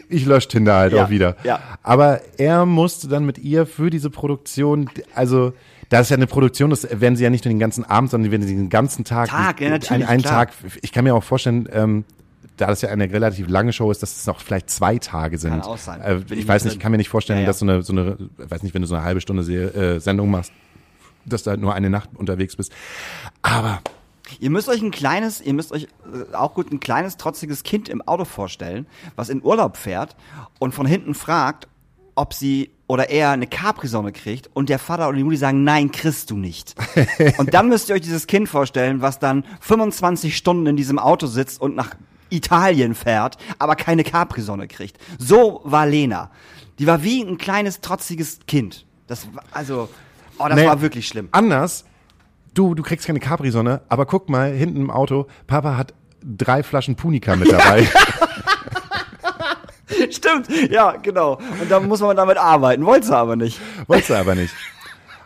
[0.08, 1.36] ich lösche Tinder halt Ja, auch wieder.
[1.44, 1.60] ja.
[1.82, 5.52] Aber er musste dann mit ihr für diese Produktion, also
[5.88, 8.30] da ist ja eine Produktion, das werden sie ja nicht nur den ganzen Abend, sondern
[8.30, 10.46] die werden den ganzen Tag, Tag, ja, einen, natürlich, einen klar.
[10.46, 10.52] Tag.
[10.82, 12.04] Ich kann mir auch vorstellen, ähm,
[12.58, 15.50] da das ja eine relativ lange Show ist, dass es noch vielleicht zwei Tage sind.
[15.52, 16.00] Kann auch sein.
[16.02, 17.46] Äh, ich weiß nicht ich kann mir nicht vorstellen, Ja, ja.
[17.48, 20.30] dass so eine, so eine, weiß nicht, wenn du so eine halbe Stunde äh, Sendung
[20.30, 20.52] machst,
[21.24, 22.70] dass du halt nur eine Nacht unterwegs bist.
[23.42, 23.80] Aber
[24.38, 27.88] Ihr müsst euch ein kleines, ihr müsst euch äh, auch gut ein kleines trotziges Kind
[27.88, 30.16] im Auto vorstellen, was in Urlaub fährt
[30.58, 31.68] und von hinten fragt,
[32.14, 35.92] ob sie oder er eine Capri-Sonne kriegt und der Vater oder die Mutti sagen, nein,
[35.92, 36.74] kriegst du nicht.
[37.38, 41.26] und dann müsst ihr euch dieses Kind vorstellen, was dann 25 Stunden in diesem Auto
[41.26, 41.94] sitzt und nach
[42.30, 44.98] Italien fährt, aber keine Capri-Sonne kriegt.
[45.18, 46.30] So war Lena.
[46.78, 48.86] Die war wie ein kleines trotziges Kind.
[49.06, 49.88] Das war, also,
[50.38, 50.66] oh, das Nee.
[50.66, 51.28] war wirklich schlimm.
[51.32, 51.84] anders,
[52.54, 56.96] du, du kriegst keine Capri-Sonne, aber guck mal, hinten im Auto, Papa hat drei Flaschen
[56.96, 57.88] Punika mit dabei.
[60.10, 61.38] Stimmt, ja, genau.
[61.60, 62.84] Und da muss man damit arbeiten.
[62.86, 63.60] Wollte sie aber nicht.
[63.86, 64.54] Wolltest du aber nicht.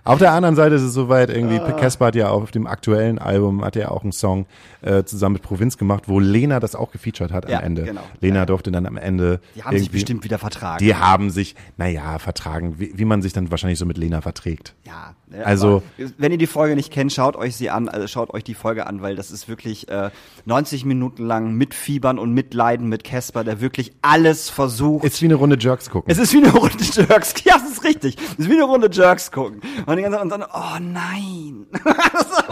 [0.04, 1.72] Auf der anderen Seite ist es soweit, irgendwie, Ah.
[1.72, 4.44] Casper hat ja auf dem aktuellen Album, hat er auch einen Song
[4.82, 7.84] äh, zusammen mit Provinz gemacht, wo Lena das auch gefeatured hat Ja, am Ende.
[7.84, 8.02] genau.
[8.20, 8.46] Lena Ja, ja.
[8.46, 10.84] durfte dann am Ende Die haben sich bestimmt wieder vertragen.
[10.84, 14.74] Die haben sich, naja, vertragen, wie, wie man sich dann wahrscheinlich so mit Lena verträgt.
[14.84, 15.82] ja, ne, Also-
[16.18, 18.86] wenn ihr die Folge nicht kennt, schaut euch sie an, also schaut euch die Folge
[18.86, 20.10] an, weil das ist wirklich äh,
[20.44, 25.04] 90 Minuten lang mitfiebern und mitleiden mit Casper, der wirklich alles versucht.
[25.04, 26.10] Ist wie eine Runde Jerks gucken.
[26.12, 27.34] Es ist wie eine Runde Jerks.
[27.44, 28.16] Ja, das ist richtig.
[28.18, 29.60] Es ist wie eine Runde Jerks gucken.
[29.86, 31.66] Und die ganze Zeit und dann, oh nein.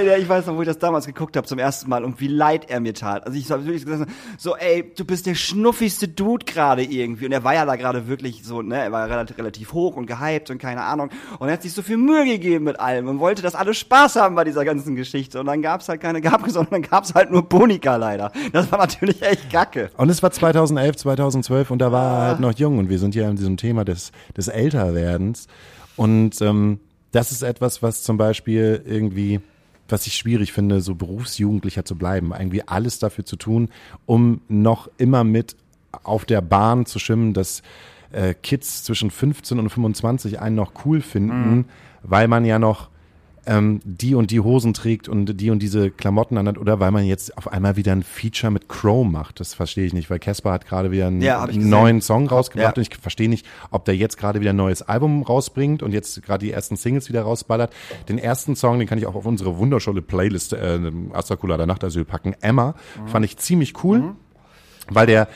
[0.00, 2.20] Oh, ja, ich weiß noch, wo ich das damals geguckt habe zum ersten Mal und
[2.20, 3.26] wie leid er mir tat.
[3.26, 7.26] Also ich habe wirklich gesagt, so, ey, du bist der schnuffigste Dude gerade irgendwie.
[7.26, 10.06] Und er war ja da gerade wirklich so, ne, er war relativ, relativ hoch und
[10.06, 11.10] gehypt und keine Ahnung.
[11.38, 14.16] Und er hat sich so viel Mühe gegeben mit allem und wollte, dass alle Spaß
[14.16, 15.40] haben bei dieser ganzen Geschichte.
[15.40, 18.32] Und dann gab's halt keine Gabke, sondern dann gab's halt nur Bonika leider.
[18.52, 19.90] Das war natürlich echt kacke.
[19.96, 22.18] Und es war 2011, 2012 und da war Ah.
[22.22, 25.46] er halt noch jung und wir sind ja in diesem Thema des, des Älterwerdens.
[25.96, 26.80] Und ähm,
[27.12, 29.40] das ist etwas, was zum Beispiel irgendwie,
[29.92, 33.68] was ich schwierig finde, so Berufsjugendlicher zu bleiben, irgendwie alles dafür zu tun,
[34.06, 35.54] um noch immer mit
[36.02, 37.62] auf der Bahn zu schwimmen, dass
[38.10, 41.64] äh, Kids zwischen 15 und 25 einen noch cool finden, Mhm.
[42.02, 42.88] weil man ja noch
[43.46, 47.04] ähm, die und die Hosen trägt und die und diese Klamotten anhat oder weil man
[47.04, 49.40] jetzt auf einmal wieder ein Feature mit Crow macht.
[49.40, 52.80] Das verstehe ich nicht, weil Casper hat gerade wieder einen Ja, neuen Song rausgebracht Ja.
[52.80, 56.22] und ich verstehe nicht, ob der jetzt gerade wieder ein neues Album rausbringt und jetzt
[56.22, 57.72] gerade die ersten Singles wieder rausballert.
[58.08, 60.78] Den ersten Song, den kann ich auch auf unsere wunderschöne Playlist äh,
[61.12, 62.34] Astrakulada Nachtasyl packen.
[62.40, 63.08] Emma Mhm.
[63.08, 64.14] fand ich ziemlich cool,
[64.88, 65.28] weil der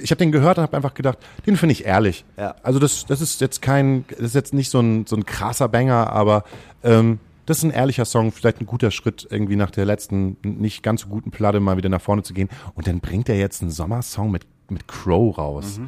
[0.00, 2.24] ich habe den gehört und habe einfach gedacht, den finde ich ehrlich.
[2.36, 2.56] Ja.
[2.64, 5.68] Also das, das ist jetzt kein, das ist jetzt nicht so ein, so ein krasser
[5.68, 6.42] Banger, aber
[6.82, 10.82] ähm, das ist ein ehrlicher Song, vielleicht ein guter Schritt, irgendwie nach der letzten nicht
[10.82, 12.48] ganz so guten Platte mal wieder nach vorne zu gehen.
[12.74, 15.80] Und dann bringt er jetzt einen Sommersong mit, mit Crow raus.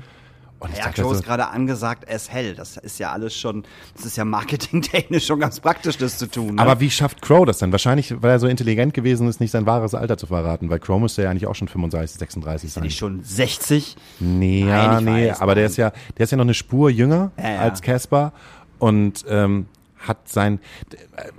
[0.59, 2.55] Und ich Ja, dachte Crow so, ist gerade angesagt, es hell.
[2.55, 6.55] Das ist ja alles schon, das ist ja marketingtechnisch schon ganz praktisch, das zu tun.
[6.55, 6.63] Ne?
[6.63, 7.73] aber wie schafft Crow das denn?
[7.73, 10.99] Wahrscheinlich, weil er so intelligent gewesen ist, nicht sein wahres Alter zu verraten, weil Crow
[11.01, 12.85] müsste ja eigentlich auch schon 35, 36 sein.
[12.85, 13.97] die schon 60.
[14.21, 17.33] Nee, Nein, ja, nee, aber der ist ja, der ist ja noch eine Spur jünger
[17.37, 17.59] Ja, ja.
[17.61, 18.33] als Casper
[18.79, 19.67] und ähm,
[20.09, 20.61] hat sein,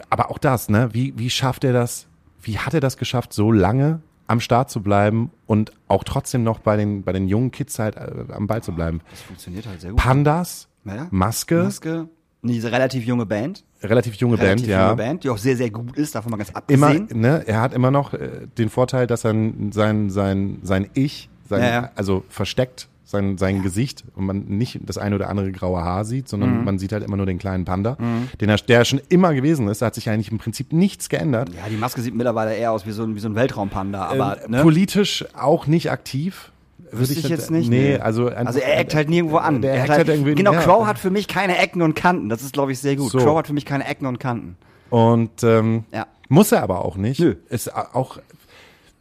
[0.09, 0.89] aber auch das, ne?
[0.93, 2.07] Wie wie schafft er das?
[2.41, 6.59] Wie hat er das geschafft, so lange am Start zu bleiben und auch trotzdem noch
[6.59, 9.01] bei den bei den jungen Kids halt äh, am Ball zu bleiben?
[9.11, 9.99] Das funktioniert halt sehr gut.
[9.99, 11.07] Pandas, Ja.
[11.11, 12.07] Maske, Maske.
[12.43, 13.65] Diese relativ junge Band.
[13.81, 14.85] relativ junge Relativ Band, ja.
[14.85, 17.19] junge Band, die auch sehr, sehr gut ist, davon mal ganz Immer, abgesehen.
[17.19, 17.43] ne?
[17.47, 19.31] Er hat immer noch äh, den Vorteil, dass er
[19.71, 21.91] sein sein sein Ich, sein, Ja, ja.
[21.95, 26.25] also versteckt sein, sein Gesicht und man nicht das eine oder andere graue Haar sieht,
[26.25, 26.29] Mhm.
[26.29, 27.95] sondern man sieht halt immer nur den kleinen Panda,
[28.41, 29.81] den er, der schon immer gewesen ist.
[29.81, 31.49] Da hat sich eigentlich im Prinzip nichts geändert.
[31.49, 34.43] Ja, die Maske sieht mittlerweile eher aus wie so ein, wie so ein Weltraumpanda, aber,
[34.43, 34.61] Ähm, ne?
[34.61, 36.51] Politisch auch nicht aktiv.
[36.91, 37.69] Wüsste ich jetzt nicht.
[37.69, 37.97] Nee, nee.
[37.99, 39.61] also, also er eckt halt nirgendwo an.
[39.61, 40.35] Der Er eckt hat halt irgendwie.
[40.35, 40.59] genau, ja.
[40.61, 42.29] Crow hat für mich keine Ecken und Kanten.
[42.29, 43.11] Das ist, glaube ich, sehr gut.
[43.11, 43.17] So.
[43.19, 44.57] Crow hat für mich keine Ecken und Kanten.
[44.89, 46.07] Und ähm, Ja.
[46.29, 47.19] muss er aber auch nicht.
[47.19, 47.35] Nö.
[47.49, 48.19] Ist auch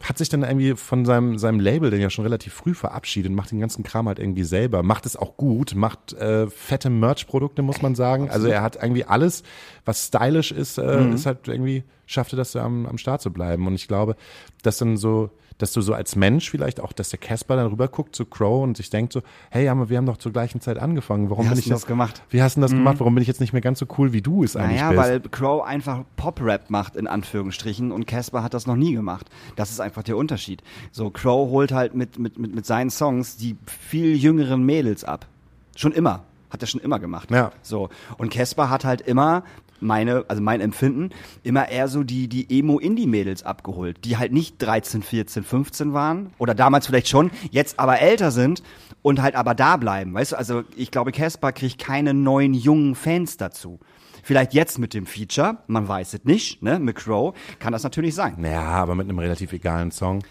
[0.03, 3.51] hat sich dann irgendwie von seinem seinem Label denn ja schon relativ früh verabschiedet, macht
[3.51, 7.81] den ganzen Kram halt irgendwie selber, macht es auch gut, macht äh, fette Merch-Produkte, muss
[7.81, 8.29] man sagen.
[8.29, 9.41] Also er hat irgendwie alles,
[9.85, 11.13] was stylisch ist, äh, Mhm.
[11.13, 13.65] ist halt irgendwie schaffte das am, am Start zu bleiben.
[13.67, 14.15] Und ich glaube,
[14.61, 18.15] dass dann so dass du so als Mensch vielleicht auch, dass der Casper dann rüberguckt
[18.15, 21.29] zu Crow und sich denkt so, hey, aber wir haben doch zur gleichen Zeit angefangen.
[21.29, 22.21] Warum Wie bin hast ich du das gemacht?
[22.29, 22.99] Wie hast du das gemacht?
[22.99, 25.03] Warum bin ich jetzt nicht mehr ganz so cool, wie du es eigentlich Naja, bist?
[25.03, 29.27] weil Crow einfach Pop-Rap macht, in Anführungsstrichen, und Casper hat das noch nie gemacht.
[29.55, 30.61] Das ist einfach der Unterschied.
[30.91, 35.27] So, Crow holt halt mit, mit, mit, mit seinen Songs die viel jüngeren Mädels ab.
[35.75, 36.23] Schon immer.
[36.49, 37.29] Hat er schon immer gemacht.
[37.29, 37.51] Ja.
[37.61, 37.89] So.
[38.17, 39.43] Und Casper hat halt immer
[39.79, 41.11] meine, also mein Empfinden,
[41.43, 46.55] immer eher so die, die Emo-Indie-Mädels abgeholt, die halt nicht 13, 14, 15 waren oder
[46.55, 48.63] damals vielleicht schon, jetzt aber älter sind
[49.01, 50.13] und halt aber da bleiben.
[50.13, 53.79] Weißt du, also ich glaube, Casper kriegt keine neuen jungen Fans dazu.
[54.23, 58.13] Vielleicht jetzt mit dem Feature, man weiß es nicht, ne, mit Crow, kann das natürlich
[58.13, 58.43] sein.
[58.43, 60.23] Ja, aber mit einem relativ egalen Song.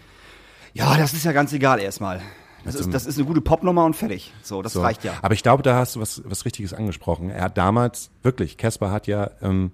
[0.73, 2.21] Ja, das ist ja ganz egal erstmal.
[2.67, 4.31] Das so einem- ist, das ist eine gute Popnummer und fertig.
[4.43, 4.81] So, das so.
[4.81, 5.13] reicht ja.
[5.21, 7.29] Aber ich glaube, da hast du was, was Richtiges angesprochen.
[7.29, 9.71] Er hat damals, wirklich, Casper hat ja, ähm,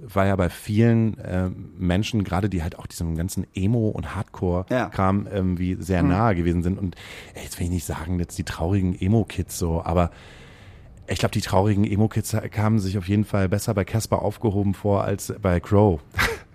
[0.00, 5.26] war ja bei vielen ähm, Menschen, gerade die halt auch diesem ganzen Emo- und Hardcore-Kram
[5.32, 6.78] irgendwie sehr nahe gewesen sind.
[6.78, 6.94] Und
[7.34, 10.10] ey, jetzt will ich nicht sagen, jetzt die traurigen Emo-Kids so, aber
[11.08, 15.02] ich glaube, die traurigen Emo-Kids kamen sich auf jeden Fall besser bei Casper aufgehoben vor
[15.04, 16.00] als bei Crow.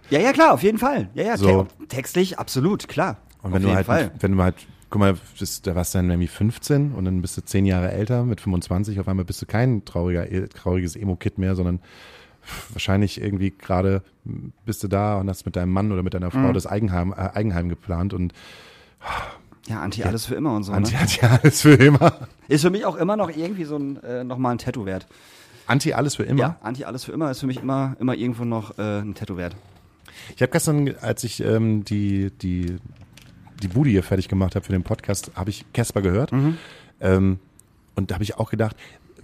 [0.10, 1.10] Ja, ja, klar, auf jeden Fall.
[1.16, 1.64] Ja, ja, So.
[1.64, 3.18] te textlich, absolut, klar.
[3.42, 4.12] Und auf wenn du jeden halt, Fall.
[4.20, 4.56] wenn du halt,
[4.94, 7.91] guck mal, bist, da warst du dann irgendwie 15 und dann bist du 10 Jahre
[7.91, 11.80] älter, mit 25, auf einmal bist du kein trauriger, trauriges Emo-Kid mehr, sondern
[12.72, 14.04] wahrscheinlich irgendwie gerade
[14.66, 16.44] bist du da und hast mit deinem Mann oder mit deiner Mhm.
[16.44, 18.34] Frau das Eigenheim, äh, Eigenheim geplant und
[19.66, 20.74] Ja, Anti alles für immer und so.
[20.74, 21.08] Anti Ne?
[21.22, 22.14] ja alles für immer.
[22.48, 25.08] Ist für mich auch immer noch irgendwie so ein, äh, nochmal ein Tattoo wert.
[25.66, 26.39] Anti alles für immer.
[26.39, 29.38] Ja, Anti alles für immer ist für mich immer, immer irgendwo noch äh, ein Tattoo
[29.38, 29.56] wert.
[30.36, 32.78] Ich habe gestern, als ich ähm, die, die,
[33.62, 36.32] die Bude hier fertig gemacht habe für den Podcast, habe ich Casper gehört.
[36.32, 36.58] Mhm.
[37.01, 37.39] Ähm,
[37.95, 38.76] und da habe ich auch gedacht,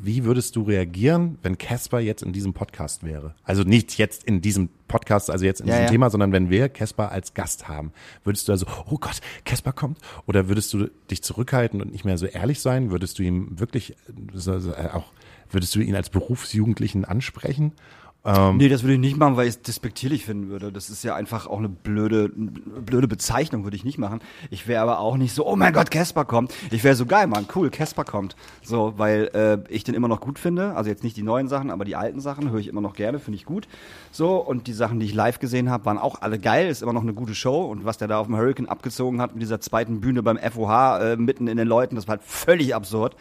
[0.01, 3.35] wie würdest du reagieren, wenn Casper jetzt in diesem Podcast wäre?
[3.43, 5.91] Also nicht jetzt in diesem Podcast, also jetzt in Ja, diesem ja.
[5.91, 7.91] Thema, sondern wenn wir Casper als Gast haben.
[8.23, 9.97] Würdest du also, oh Gott, Casper kommt?
[10.25, 12.91] Oder würdest du dich zurückhalten und nicht mehr so ehrlich sein?
[12.91, 13.95] Würdest du ihm wirklich
[14.33, 15.11] so, so, äh, auch,
[15.51, 17.73] würdest du ihn als Berufsjugendlichen ansprechen?
[18.29, 20.71] Ähm, Nee, das würde ich nicht machen, weil ich es despektierlich finden würde.
[20.71, 24.21] Das ist ja einfach auch eine blöde, blöde Bezeichnung, würde ich nicht machen.
[24.49, 26.53] Ich wäre aber auch nicht so, oh mein Gott, Casper kommt.
[26.71, 28.35] Ich wäre so geil, Mann, cool, Casper kommt.
[28.61, 30.75] So, weil äh, ich den immer noch gut finde.
[30.75, 33.19] Also jetzt nicht die neuen Sachen, aber die alten Sachen höre ich immer noch gerne,
[33.19, 33.67] finde ich gut.
[34.11, 36.67] So, und die Sachen, die ich live gesehen habe, waren auch alle geil.
[36.67, 37.63] Ist immer noch eine gute Show.
[37.63, 40.99] Und was der da auf dem Hurricane abgezogen hat mit dieser zweiten Bühne beim FOH
[40.99, 43.15] äh, mitten in den Leuten, das war halt völlig absurd.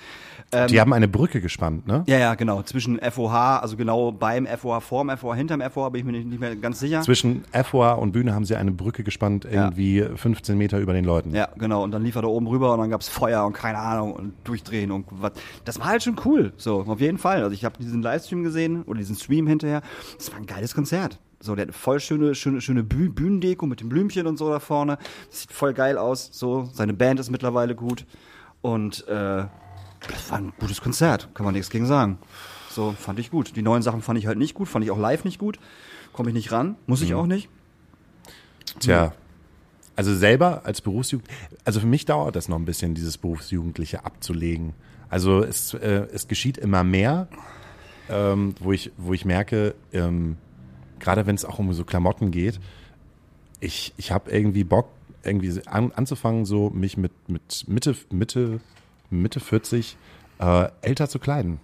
[0.70, 2.04] die haben eine Brücke gespannt, ne?
[2.06, 2.62] Ja, ja, genau.
[2.62, 6.40] Zwischen FOH, also genau beim FOH, vorm FOH, hinterm FOH, bin ich mir nicht, nicht
[6.40, 7.02] mehr ganz sicher.
[7.02, 11.32] Zwischen FOA und Bühne haben sie eine Brücke gespannt, irgendwie 15 Meter über den Leuten.
[11.34, 11.84] Ja, genau.
[11.84, 14.32] Und dann lief er da oben rüber und dann gab's Feuer und keine Ahnung und
[14.42, 15.32] durchdrehen und was.
[15.64, 16.52] Das war halt schon cool.
[16.56, 17.44] So, auf jeden Fall.
[17.44, 19.82] Also ich habe diesen Livestream gesehen oder diesen Stream hinterher.
[20.16, 21.20] Das war ein geiles Konzert.
[21.38, 24.58] So, der hat voll schöne, schöne, schöne Büh Bühnendeko mit dem Blümchen und so da
[24.58, 24.98] vorne.
[25.30, 26.30] Das sieht voll geil aus.
[26.32, 28.04] So, seine Band ist mittlerweile gut.
[28.62, 29.44] Und äh,
[30.08, 32.18] das war ein gutes Konzert, kann man nichts gegen sagen.
[32.70, 33.56] So, fand ich gut.
[33.56, 35.58] Die neuen Sachen fand ich halt nicht gut, fand ich auch live nicht gut.
[36.12, 37.48] Komme ich nicht ran, muss ich auch nicht.
[38.80, 39.12] Tja,
[39.98, 41.28] also selber als Berufsjugend,
[41.64, 44.74] also für mich dauert das noch ein bisschen, dieses Berufsjugendliche abzulegen.
[45.08, 47.26] Also es, äh, es geschieht immer mehr,
[48.08, 50.36] ähm, wo, ich, wo ich merke, ähm,
[51.00, 52.60] gerade wenn es auch um so Klamotten geht,
[53.58, 54.88] ich, ich habe irgendwie Bock,
[55.24, 58.60] irgendwie an, anzufangen, so mich mit, mit Mitte, Mitte,
[59.10, 59.96] Mitte 40
[60.38, 61.58] äh, älter zu kleiden.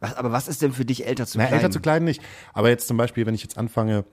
[0.00, 1.58] Was, aber was ist denn für dich älter zu Na, klein?
[1.58, 2.22] älter zu kleiden nicht.
[2.52, 4.04] Aber jetzt zum Beispiel, wenn ich jetzt anfange,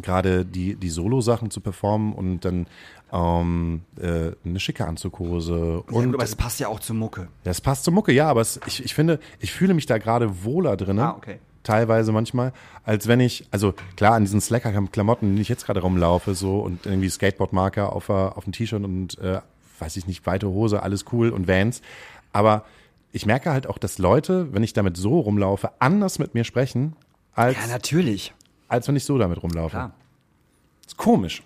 [0.00, 2.66] gerade die, die Solo-Sachen zu performen und dann
[3.12, 7.28] ähm, äh, eine schicke Anzughose Ja, und gut, aber es passt ja auch zur Mucke.
[7.44, 10.42] das passt zur Mucke, ja, aber es, ich, ich finde, ich fühle mich da gerade
[10.44, 10.98] wohler drin.
[10.98, 11.38] Ah, okay.
[11.62, 12.52] Teilweise manchmal,
[12.82, 16.58] als wenn ich, also klar, an diesen Slacker-Klamotten, in denen ich jetzt gerade rumlaufe, so
[16.58, 19.40] und irgendwie Skateboard-Marker auf, auf dem T-Shirt und, äh,
[19.78, 21.82] weiß ich nicht, weite Hose, alles cool und Vans.
[22.32, 22.64] Aber
[23.14, 26.96] ich merke halt auch, dass Leute, wenn ich damit so rumlaufe, anders mit mir sprechen,
[27.34, 28.34] als, Ja, natürlich.
[28.68, 29.70] als wenn ich so damit rumlaufe.
[29.70, 29.92] Klar.
[30.84, 31.42] ist komisch.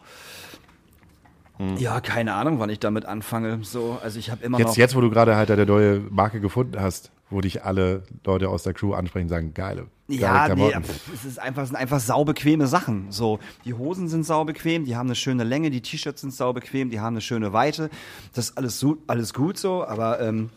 [1.77, 3.59] Ja, keine Ahnung, wann ich damit anfange.
[3.65, 4.77] So, also ich habe immer Jetzt, noch.
[4.77, 8.63] jetzt, wo du gerade halt deine neue Marke gefunden hast, wo dich alle Leute aus
[8.63, 10.85] der Crew ansprechen und sagen, geile, geile Ja, nee, Klamotten.
[11.13, 13.11] es ist einfach, sind einfach saubequeme Sachen.
[13.11, 17.01] So, die Hosen sind saubequem, die haben eine schöne Länge, die T-Shirts sind saubequem, die
[17.01, 17.91] haben eine schöne Weite.
[18.35, 20.51] Das ist alles, so, alles gut so, aber ähm,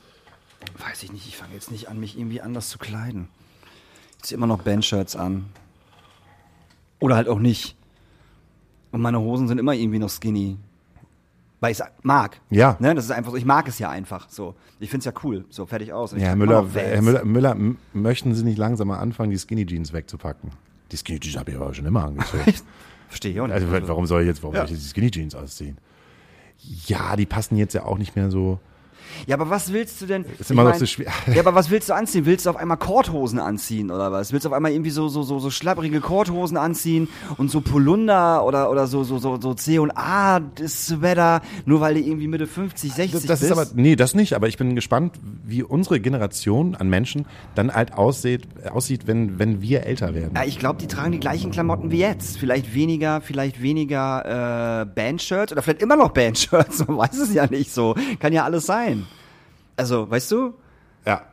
[0.78, 3.28] weiß ich nicht, ich fange jetzt nicht an, mich irgendwie anders zu kleiden.
[4.18, 5.46] Ich ziehe immer noch Bandshirts an.
[7.00, 7.76] Oder halt auch nicht.
[8.92, 10.58] Und meine Hosen sind immer irgendwie noch skinny.
[11.60, 12.42] Weil ich es mag.
[12.50, 12.76] Ja.
[12.80, 14.30] Ne, das ist einfach so, ich mag es ja einfach.
[14.30, 14.56] So.
[14.80, 15.46] Ich find's ja cool.
[15.50, 16.14] So, fertig aus.
[16.14, 16.68] Und Ja, Herr Müller.
[16.74, 17.56] Herr Müller, Müller,
[17.94, 20.52] möchten Sie nicht langsam mal anfangen, die Skinny Jeans wegzupacken?
[20.92, 22.54] Die Skinny Jeans habe ich aber schon immer angezogen.
[23.10, 23.54] Verstehe ich auch nicht.
[23.54, 24.62] also warum soll ich jetzt, warum Ja.
[24.62, 25.78] soll ich jetzt die Skinny Jeans ausziehen?
[26.88, 28.60] Ja, die passen jetzt ja auch nicht mehr so.
[29.28, 30.26] Ja, aber was willst du denn?
[30.40, 31.08] Ist immer noch mein, so schwer.
[31.34, 32.26] Ja, aber was willst du anziehen?
[32.26, 34.32] Willst du auf einmal Korthosen anziehen oder was?
[34.34, 37.08] Willst du auf einmal irgendwie so so so so schlapprige Korthosen anziehen
[37.38, 41.96] und so Polunder oder oder so so so so C und A Sweater, nur weil
[41.96, 43.52] du irgendwie Mitte 50, 60 Das, das bist?
[43.52, 47.74] ist aber, nee, das nicht, aber ich bin gespannt, wie unsere Generation an Menschen dann
[47.74, 50.32] halt aussieht, aussieht wenn, wenn wir älter werden.
[50.36, 52.38] ja, ich glaube, die tragen die gleichen Klamotten wie jetzt.
[52.38, 56.88] Vielleicht weniger, vielleicht weniger äh, Bandshirts oder vielleicht immer noch Bandshirts.
[56.88, 57.96] Man weiß es ja nicht so.
[58.20, 59.01] Kann ja alles sein.
[59.82, 60.54] Also, weißt du?
[61.08, 61.24] Ja.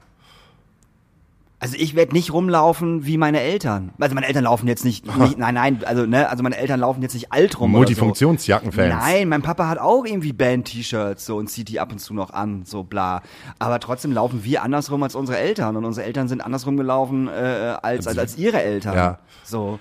[1.61, 3.92] Also ich werde nicht rumlaufen wie meine Eltern.
[4.01, 7.03] Also meine Eltern laufen jetzt nicht, nicht nein, nein, also ne, also meine Eltern laufen
[7.03, 7.72] jetzt nicht alt rum.
[7.72, 7.78] oder so.
[7.80, 8.94] Multifunktionsjackenfans.
[8.94, 12.30] Nein, mein Papa hat auch irgendwie Band-T-Shirts so und zieht die ab und zu noch
[12.30, 13.20] an, so bla.
[13.59, 17.76] Aber trotzdem laufen wir andersrum als unsere Eltern und unsere Eltern sind andersrum gelaufen äh,
[17.82, 18.94] als, als als ihre Eltern.
[18.94, 19.18] Ja.
[19.44, 19.78] So.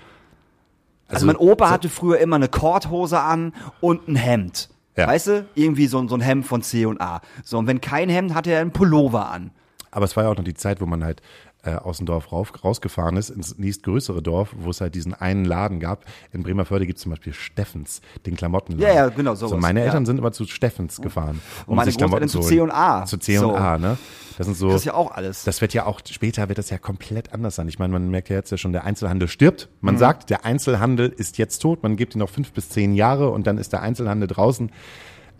[1.06, 4.68] Also, mein Opa hatte früher immer eine Korthose an und ein Hemd.
[4.98, 5.06] Ja.
[5.06, 5.46] Weißt du?
[5.54, 7.20] Irgendwie so, so ein Hemd von C und A.
[7.44, 9.52] So, und wenn kein Hemd, hatte er einen Pullover an.
[9.92, 11.22] Aber es war ja auch noch die Zeit, wo man halt
[11.64, 15.44] äh, aus dem Dorf rauf, rausgefahren ist, ins nächstgrößere Dorf, wo es halt diesen einen
[15.44, 16.04] Laden gab.
[16.32, 18.94] In Bremerförde gibt es zum Beispiel Steffens, den Klamottenladen.
[18.96, 19.86] Ja, ja, genau, sowas, So, meine ja.
[19.86, 21.40] Eltern sind immer zu Steffens gefahren.
[21.66, 22.40] Um meine sich Klamotten zu.
[22.40, 23.04] C&A.
[23.06, 23.56] Zu C und So.
[23.56, 23.98] A, ne?
[24.36, 24.68] Das sind so.
[24.68, 25.42] Das ist ja auch alles.
[25.42, 27.66] Das wird ja auch, später wird das ja komplett anders sein.
[27.66, 29.68] Ich meine, man merkt ja jetzt ja schon, der Einzelhandel stirbt.
[29.80, 29.98] Man Mhm.
[29.98, 31.82] sagt, der Einzelhandel ist jetzt tot.
[31.82, 34.70] Man gibt ihm noch fünf bis zehn Jahre und dann ist der Einzelhandel draußen.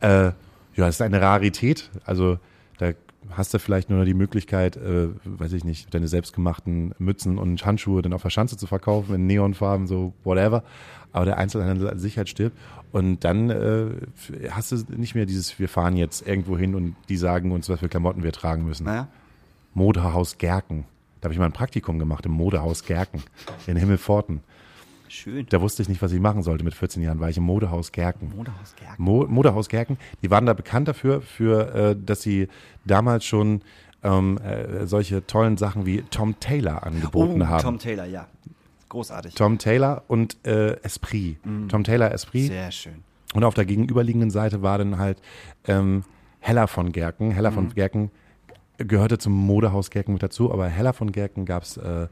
[0.00, 0.32] Äh, ja,
[0.74, 1.90] das ist eine Rarität.
[2.04, 2.38] Also
[3.30, 7.64] hast du vielleicht nur noch die Möglichkeit, äh, weiß ich nicht, deine selbstgemachten Mützen und
[7.64, 10.62] Handschuhe dann auf der Schanze zu verkaufen in Neonfarben, so whatever.
[11.12, 12.56] Aber der Einzelhandel an sich halt stirbt.
[12.92, 13.90] Und dann äh,
[14.50, 17.80] hast du nicht mehr dieses, wir fahren jetzt irgendwo hin und die sagen uns, was
[17.80, 18.84] für Klamotten wir tragen müssen.
[18.84, 19.08] Naja.
[19.74, 20.84] Modehaus Gerken.
[21.20, 23.22] Da habe ich mal ein Praktikum gemacht im Modehaus Gerken
[23.66, 24.40] in Himmelpforten.
[25.08, 25.46] Schön.
[25.48, 26.64] Da wusste ich nicht, was ich machen sollte.
[26.64, 28.32] Mit 14 Jahren war ich im Modehaus Gerken.
[28.36, 29.02] Modehaus Gerken.
[29.02, 32.48] Mo Modehaus Gerken, die waren da bekannt dafür, für, äh, dass sie
[32.84, 33.62] damals schon
[34.02, 37.62] ähm, äh, solche tollen Sachen wie Tom Taylor angeboten Oh, haben.
[37.62, 38.26] Tom Taylor, ja.
[38.88, 39.34] Großartig.
[39.34, 41.36] Tom Taylor und äh, Esprit.
[41.68, 42.46] Tom Taylor Esprit.
[42.46, 43.02] Sehr schön.
[43.34, 45.20] Und auf der gegenüberliegenden Seite war dann halt
[45.66, 46.04] ähm,
[46.40, 47.30] Heller von Gerken.
[47.30, 47.54] Heller Mhm.
[47.54, 48.10] von Gerken
[48.78, 52.06] gehörte zum Modehaus Gerken mit dazu, aber Heller von Gerken gab's, äh,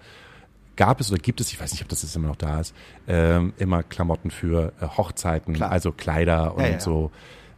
[0.77, 2.75] gab es oder gibt es, ich weiß nicht, ob das jetzt immer noch da ist,
[3.09, 5.71] ähm, immer Klamotten für äh, Hochzeiten, Klar.
[5.71, 6.81] also Kleider und Ja, ja.
[6.81, 7.11] so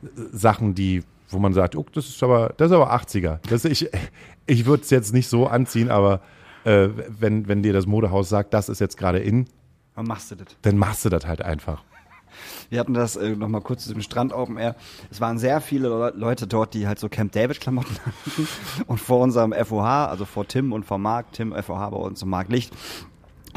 [0.02, 3.38] äh, Sachen, die, wo man sagt, oh, das ist aber, das ist aber 80er.
[3.48, 3.88] Das, ich
[4.46, 6.20] ich würde es jetzt nicht so anziehen, aber
[6.64, 9.46] äh, wenn, wenn dir das Modehaus sagt, das ist jetzt gerade in,
[9.94, 10.46] Wann machst du das?
[10.62, 11.82] dann machst du das halt einfach.
[12.70, 14.76] Wir hatten das äh, nochmal kurz zu dem Strand Open Air.
[15.10, 18.48] Es waren sehr viele Le Leute dort, die halt so Camp David Klamotten hatten.
[18.86, 22.28] Und vor unserem FOH, also vor Tim und vor Marc, Tim FOH bei uns und
[22.28, 22.72] Marc Licht,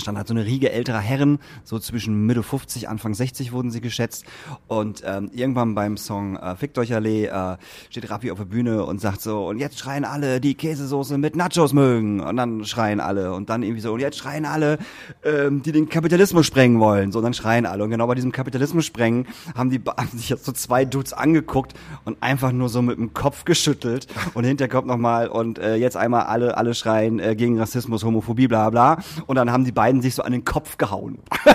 [0.02, 3.82] stand halt so eine Riege älterer Herren, so zwischen Mitte 50, Anfang 60 wurden sie
[3.82, 4.26] geschätzt.
[4.68, 7.58] Und ähm, irgendwann beim Song äh, Fickt euch Allee äh,
[7.90, 11.36] steht Rappi auf der Bühne und sagt so, und jetzt schreien alle, die Käsesoße mit
[11.36, 12.20] Nachos mögen.
[12.20, 13.34] Und dann schreien alle.
[13.34, 14.78] Und dann irgendwie so, und jetzt schreien alle,
[15.24, 17.12] ähm, die den Kapitalismus sprengen wollen.
[17.12, 17.84] So, und dann schreien alle.
[17.84, 21.74] Und genau bei diesem Kapitalismus sprengen haben die haben sich jetzt so zwei Dudes angeguckt
[22.06, 24.08] und einfach nur so mit dem Kopf geschüttelt.
[24.34, 28.48] Und hinterher kommt nochmal und äh, jetzt einmal alle, alle schreien äh, gegen Rassismus, Homophobie,
[28.48, 29.00] bla bla.
[29.28, 31.20] Und dann haben die beiden sich so an den Kopf gehauen.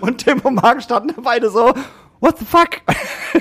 [0.00, 1.72] und Tim und Marc standen beide so,
[2.20, 2.80] what the fuck?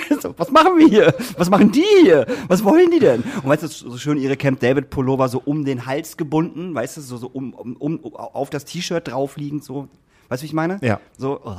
[0.22, 1.14] so, was machen wir hier?
[1.38, 2.26] Was machen die hier?
[2.48, 3.22] Was wollen die denn?
[3.22, 6.98] Und weißt du, so schön ihre Camp David Pullover so um den Hals gebunden, weißt
[6.98, 9.88] du, so, so um, um, um auf das T-Shirt draufliegend, so.
[10.30, 10.80] Weißt du, wie ich meine?
[10.82, 11.00] Ja.
[11.18, 11.42] So.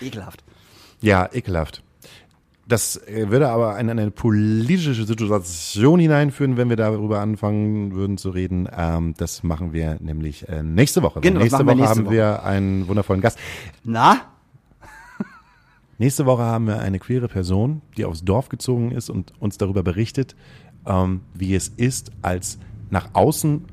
[0.00, 0.44] Ekelhaft.
[1.00, 1.82] Ja, ekelhaft.
[2.68, 8.28] Das äh, würde aber in eine politische Situation hineinführen, wenn wir darüber anfangen würden zu
[8.28, 8.68] reden.
[8.76, 11.22] Ähm, das machen wir nämlich äh, nächste Woche.
[11.22, 13.38] Genau, nächste Woche nächste haben wir einen wundervollen Gast.
[13.84, 14.20] Na?
[15.98, 19.82] Nächste Woche haben wir eine queere Person, die aufs Dorf gezogen ist und uns darüber
[19.82, 20.36] berichtet,
[20.86, 22.58] ähm, wie es ist, als
[22.90, 23.64] nach außen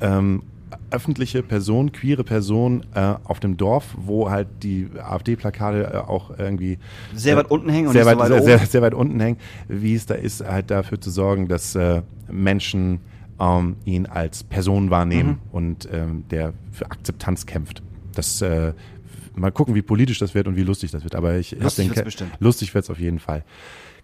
[0.00, 0.42] ähm,
[0.90, 6.78] öffentliche Person, queere Person äh, auf dem Dorf, wo halt die AfD-Plakate äh, auch irgendwie
[7.14, 9.38] Sehr weit unten hängen und sehr nicht weit, so weit sehr, sehr, weit unten hängen,
[9.68, 13.00] wie es da ist, halt dafür zu sorgen, dass äh, Menschen
[13.40, 15.38] ähm, ihn als Person wahrnehmen Mhm.
[15.52, 17.82] und ähm, der für Akzeptanz kämpft.
[18.14, 18.72] Das äh,
[19.36, 21.14] mal gucken, wie politisch das wird und wie lustig das wird.
[21.14, 21.92] Aber ich hab Lustig.
[22.40, 23.44] Lustig wird's auf jeden Fall.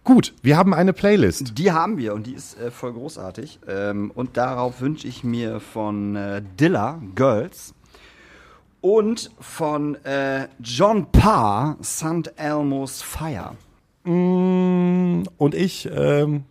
[0.05, 1.57] Gut, wir haben eine Playlist.
[1.57, 3.59] Die haben wir und die ist äh, voll großartig.
[3.67, 7.73] Ähm, und darauf wünsche ich mir von äh, Dilla Girls
[8.83, 12.33] und von äh, John Parr St.
[12.37, 13.53] Elmo's Fire.
[14.05, 16.45] Mm, Und ich ähm,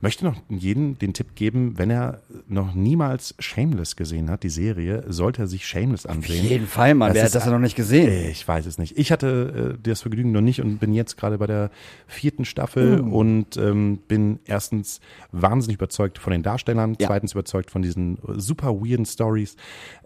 [0.00, 5.04] möchte noch jedem den Tipp geben, wenn er noch niemals Shameless gesehen hat, die Serie,
[5.08, 6.66] sollte er sich Shameless ansehen.
[6.66, 7.14] Fall, Mann.
[7.14, 8.30] Wer hat das denn noch nicht gesehen?
[8.30, 8.98] Ich weiß es nicht.
[8.98, 11.70] Ich hatte äh, das Vergnügen noch nicht und bin jetzt gerade bei der
[12.06, 13.14] vierten Staffel Uh.
[13.18, 15.00] und ähm, bin erstens
[15.30, 17.06] wahnsinnig überzeugt von den Darstellern, Ja.
[17.08, 19.56] zweitens überzeugt von diesen super weirden Stories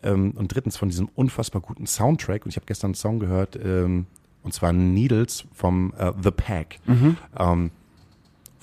[0.02, 2.44] ähm, und drittens von diesem unfassbar guten Soundtrack.
[2.44, 4.06] Und ich habe gestern einen Song gehört, ähm,
[4.42, 6.78] und zwar Needles vom äh, The Pack.
[6.86, 7.16] Mhm.
[7.38, 7.70] Ähm,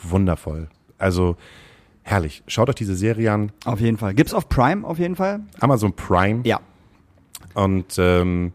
[0.02, 0.70] wundervoll.
[1.04, 1.36] Also
[2.02, 2.44] herrlich.
[2.48, 3.52] Schaut euch diese Serie an.
[3.66, 4.14] Auf jeden Fall.
[4.14, 5.42] Gibt's auf Prime auf jeden Fall?
[5.60, 6.42] Amazon Prime.
[6.46, 6.60] Ja.
[7.54, 8.52] Und ähm,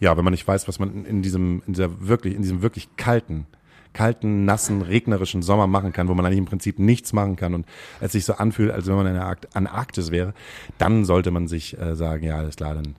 [0.00, 2.88] ja, wenn man nicht weiß, was man in- diesem, in dieser wirklich, in diesem wirklich
[2.96, 3.46] kalten,
[3.92, 7.66] kalten, nassen, regnerischen Sommer machen kann, wo man eigentlich im Prinzip nichts machen kann und
[8.00, 10.34] es sich so anfühlt, als wenn man in der Arkt Antarktis wäre,
[10.78, 12.96] dann sollte man sich äh, sagen, ja, alles klar, dann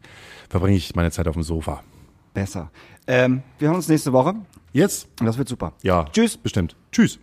[0.49, 1.83] verbringe ich meine Zeit auf dem Sofa.
[2.33, 2.71] Besser.
[3.07, 4.35] Ähm, wir hören uns nächste Woche.
[4.71, 5.07] Jetzt?
[5.19, 5.73] Und das wird super.
[5.83, 6.05] Ja.
[6.05, 6.37] Tschüss.
[6.37, 6.75] Bestimmt.
[6.91, 7.19] Tschüss.